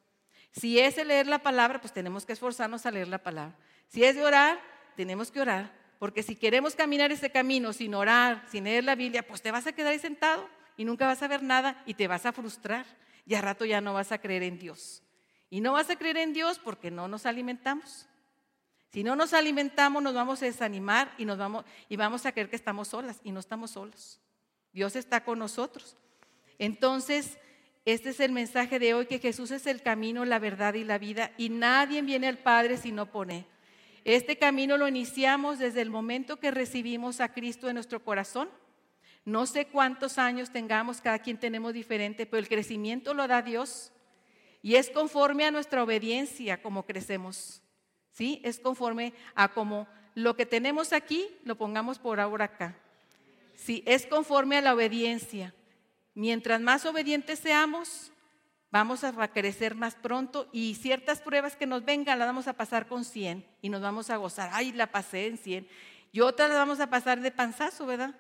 Si 0.53 0.79
es 0.79 0.97
leer 1.05 1.27
la 1.27 1.41
palabra, 1.41 1.81
pues 1.81 1.93
tenemos 1.93 2.27
que 2.27 2.33
esforzarnos 2.33 2.85
a 2.87 2.91
leer 2.91 3.09
la 3.09 3.23
palabra. 3.23 3.57
Si 3.89 4.05
es 4.05 4.17
de 4.17 4.25
orar, 4.25 4.61
tenemos 4.97 5.31
que 5.31 5.41
orar. 5.41 5.73
Porque 5.99 6.23
si 6.23 6.35
queremos 6.35 6.75
caminar 6.75 7.13
ese 7.13 7.31
camino 7.31 7.73
sin 7.73 7.95
orar, 7.95 8.45
sin 8.51 8.65
leer 8.65 8.85
la 8.85 8.95
Biblia, 8.95 9.27
pues 9.27 9.43
te 9.43 9.51
vas 9.51 9.67
a 9.67 9.73
quedar 9.73 9.93
ahí 9.93 9.99
sentado 9.99 10.49
y 10.77 10.85
nunca 10.85 11.07
vas 11.07 11.23
a 11.23 11.29
ver 11.29 11.43
nada 11.43 11.83
y 11.87 11.95
te 11.95 12.09
vas 12.09 12.25
a 12.27 12.33
frustrar. 12.33 12.87
Y 13.27 13.35
a 13.35 13.43
rato 13.43 13.65
ya 13.65 13.81
no 13.81 13.95
vas 13.95 14.11
a 14.11 14.19
creer 14.19 14.43
en 14.43 14.59
Dios. 14.59 15.03
Y 15.51 15.61
no 15.61 15.73
vas 15.73 15.91
a 15.91 15.97
creer 15.97 16.17
en 16.17 16.33
Dios 16.33 16.59
porque 16.59 16.91
no 16.91 17.07
nos 17.07 17.27
alimentamos. 17.27 18.07
Si 18.93 19.05
no 19.05 19.15
nos 19.15 19.35
alimentamos, 19.35 20.03
nos 20.03 20.15
vamos 20.15 20.43
a 20.43 20.47
desanimar 20.47 21.13
y, 21.19 21.25
nos 21.25 21.39
vamos, 21.39 21.65
y 21.89 21.97
vamos 21.97 22.27
a 22.27 22.33
creer 22.33 22.49
que 22.49 22.57
estamos 22.57 22.89
solas 22.89 23.21
y 23.23 23.31
no 23.31 23.39
estamos 23.39 23.73
solos. 23.73 24.21
Dios 24.73 24.97
está 24.97 25.23
con 25.23 25.39
nosotros. 25.39 25.97
Entonces, 26.59 27.39
este 27.85 28.11
es 28.11 28.21
el 28.21 28.33
mensaje 28.33 28.79
de 28.79 28.95
hoy, 28.95 29.07
que 29.07 29.19
Jesús 29.19 29.51
es 29.51 29.67
el 29.67 29.83
camino, 29.83 30.25
la 30.25 30.39
verdad 30.39 30.75
y 30.75 30.85
la 30.85 30.99
vida, 30.99 31.33
y 31.39 31.49
nadie 31.49 32.03
viene 32.03 32.29
al 32.29 32.39
Padre 32.39 32.77
si 32.77 32.93
no 32.93 33.11
pone 33.11 33.47
este 34.05 34.39
camino 34.39 34.79
lo 34.79 34.89
iniciamos 34.89 35.59
desde 35.59 35.83
el 35.83 35.91
momento 35.91 36.39
que 36.39 36.51
recibimos 36.51 37.21
a 37.21 37.33
Cristo 37.33 37.69
en 37.69 37.75
nuestro 37.75 38.03
corazón. 38.03 38.49
No 39.25 39.47
sé 39.47 39.67
cuántos 39.67 40.17
años 40.19 40.51
tengamos, 40.51 41.01
cada 41.01 41.19
quien 41.19 41.39
tenemos 41.39 41.75
diferente, 41.75 42.25
pero 42.25 42.39
el 42.39 42.49
crecimiento 42.49 43.13
lo 43.13 43.29
da 43.29 43.43
Dios 43.43 43.93
y 44.63 44.77
es 44.77 44.91
conforme 44.91 45.45
a 45.45 45.51
nuestra 45.51 45.83
obediencia 45.83 46.63
como 46.63 46.87
crecemos. 46.87 47.63
¿Sí? 48.13 48.41
Es 48.43 48.59
conforme 48.59 49.13
a 49.35 49.49
como 49.49 49.87
lo 50.15 50.35
que 50.35 50.47
tenemos 50.47 50.93
aquí 50.93 51.29
lo 51.45 51.57
pongamos 51.57 51.99
por 51.99 52.19
ahora 52.19 52.47
acá. 52.47 52.77
Sí, 53.55 53.83
es 53.87 54.07
conforme 54.07 54.57
a 54.57 54.63
la 54.63 54.75
obediencia. 54.75 55.55
Mientras 56.21 56.61
más 56.61 56.85
obedientes 56.85 57.39
seamos, 57.39 58.13
vamos 58.71 59.05
a 59.05 59.29
crecer 59.29 59.75
más 59.75 59.95
pronto 59.95 60.51
y 60.53 60.75
ciertas 60.75 61.23
pruebas 61.23 61.57
que 61.57 61.65
nos 61.65 61.83
vengan 61.83 62.19
las 62.19 62.29
vamos 62.29 62.47
a 62.47 62.53
pasar 62.53 62.89
con 62.89 63.07
100 63.07 63.43
y 63.63 63.71
nos 63.71 63.81
vamos 63.81 64.11
a 64.11 64.19
gozar. 64.19 64.51
Ay, 64.53 64.73
la 64.73 64.93
pasé 64.93 65.29
en 65.29 65.39
100. 65.39 65.67
Y 66.13 66.21
otras 66.21 66.51
las 66.51 66.59
vamos 66.59 66.79
a 66.79 66.91
pasar 66.91 67.23
de 67.23 67.31
panzazo, 67.31 67.87
¿verdad? 67.87 68.15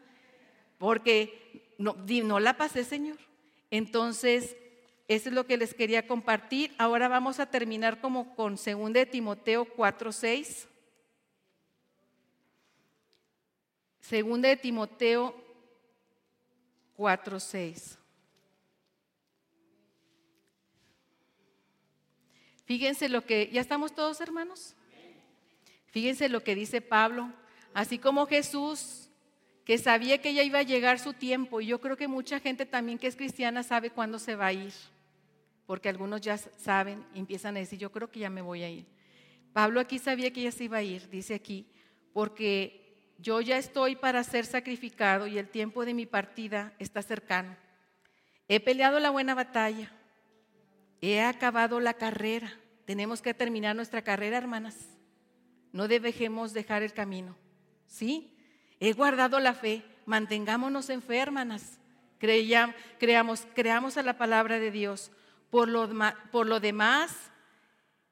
Porque 0.78 1.74
no, 1.76 2.40
la 2.40 2.56
pasé, 2.56 2.84
Señor. 2.84 3.18
Entonces, 3.70 4.56
eso 5.06 5.28
es 5.28 5.34
lo 5.34 5.44
que 5.44 5.58
les 5.58 5.74
quería 5.74 6.06
compartir. 6.06 6.74
Ahora 6.78 7.06
vamos 7.06 7.38
a 7.38 7.50
terminar 7.50 8.00
como 8.00 8.34
con 8.34 8.56
2 8.56 8.94
de 8.94 9.04
Timoteo 9.04 9.66
4:6. 9.76 10.68
2 14.10 14.40
de 14.40 14.56
Timoteo 14.56 15.49
4:6. 17.00 17.96
Fíjense 22.66 23.08
lo 23.08 23.24
que, 23.24 23.48
¿ya 23.50 23.62
estamos 23.62 23.94
todos 23.94 24.20
hermanos? 24.20 24.74
Fíjense 25.86 26.28
lo 26.28 26.44
que 26.44 26.54
dice 26.54 26.82
Pablo, 26.82 27.32
así 27.72 27.98
como 27.98 28.26
Jesús, 28.26 29.08
que 29.64 29.78
sabía 29.78 30.20
que 30.20 30.34
ya 30.34 30.42
iba 30.42 30.58
a 30.58 30.62
llegar 30.62 30.98
su 30.98 31.14
tiempo, 31.14 31.62
y 31.62 31.66
yo 31.68 31.80
creo 31.80 31.96
que 31.96 32.06
mucha 32.06 32.38
gente 32.38 32.66
también 32.66 32.98
que 32.98 33.06
es 33.06 33.16
cristiana 33.16 33.62
sabe 33.62 33.88
cuándo 33.88 34.18
se 34.18 34.36
va 34.36 34.46
a 34.48 34.52
ir, 34.52 34.74
porque 35.66 35.88
algunos 35.88 36.20
ya 36.20 36.36
saben 36.36 37.02
empiezan 37.14 37.56
a 37.56 37.60
decir, 37.60 37.78
yo 37.78 37.90
creo 37.90 38.10
que 38.10 38.20
ya 38.20 38.28
me 38.28 38.42
voy 38.42 38.62
a 38.62 38.68
ir. 38.68 38.84
Pablo 39.54 39.80
aquí 39.80 39.98
sabía 39.98 40.32
que 40.34 40.42
ya 40.42 40.52
se 40.52 40.64
iba 40.64 40.76
a 40.76 40.82
ir, 40.82 41.08
dice 41.08 41.34
aquí, 41.34 41.66
porque 42.12 42.89
yo 43.20 43.40
ya 43.40 43.59
estoy 43.59 43.96
para 43.96 44.24
ser 44.24 44.46
sacrificado 44.46 45.26
y 45.26 45.38
el 45.38 45.48
tiempo 45.48 45.85
de 45.85 45.94
mi 45.94 46.06
partida 46.06 46.72
está 46.78 47.02
cercano. 47.02 47.56
He 48.48 48.61
peleado 48.61 48.98
la 48.98 49.11
buena 49.11 49.35
batalla, 49.35 49.92
he 51.00 51.20
acabado 51.20 51.80
la 51.80 51.94
carrera. 51.94 52.52
Tenemos 52.85 53.22
que 53.22 53.35
terminar 53.35 53.76
nuestra 53.76 54.02
carrera, 54.02 54.38
hermanas. 54.38 54.76
No 55.72 55.87
debemos 55.87 56.52
dejar 56.52 56.83
el 56.83 56.92
camino. 56.92 57.37
¿Sí? 57.87 58.37
He 58.80 58.92
guardado 58.92 59.38
la 59.38 59.54
fe. 59.54 59.85
Mantengámonos 60.06 60.90
en 60.90 61.02
fe, 61.02 61.18
hermanas. 61.18 61.78
creamos, 62.18 63.46
creamos 63.54 63.96
a 63.96 64.02
la 64.02 64.18
palabra 64.18 64.59
de 64.59 64.70
Dios. 64.70 65.12
Por 65.50 65.68
lo, 65.68 65.88
por 66.33 66.46
lo 66.46 66.59
demás, 66.59 67.30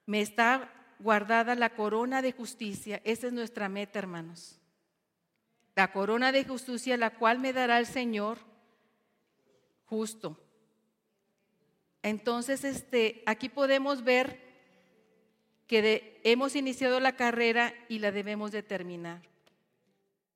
me 0.07 0.21
está 0.21 0.73
guardada 1.01 1.55
la 1.55 1.71
corona 1.71 2.23
de 2.23 2.33
justicia. 2.33 3.01
Esa 3.05 3.27
es 3.27 3.33
nuestra 3.33 3.68
meta, 3.68 3.99
hermanos. 3.99 4.58
La 5.79 5.93
corona 5.93 6.33
de 6.33 6.43
justicia, 6.43 6.97
la 6.97 7.11
cual 7.11 7.38
me 7.38 7.53
dará 7.53 7.79
el 7.79 7.87
Señor 7.87 8.38
justo. 9.85 10.37
Entonces, 12.03 12.64
este, 12.64 13.23
aquí 13.27 13.49
podemos 13.49 14.03
ver 14.03 14.41
que 15.69 16.21
hemos 16.25 16.57
iniciado 16.57 16.99
la 16.99 17.14
carrera 17.14 17.73
y 17.88 18.01
la 18.01 18.11
debemos 18.11 18.51
de 18.51 18.64
terminar. 18.64 19.23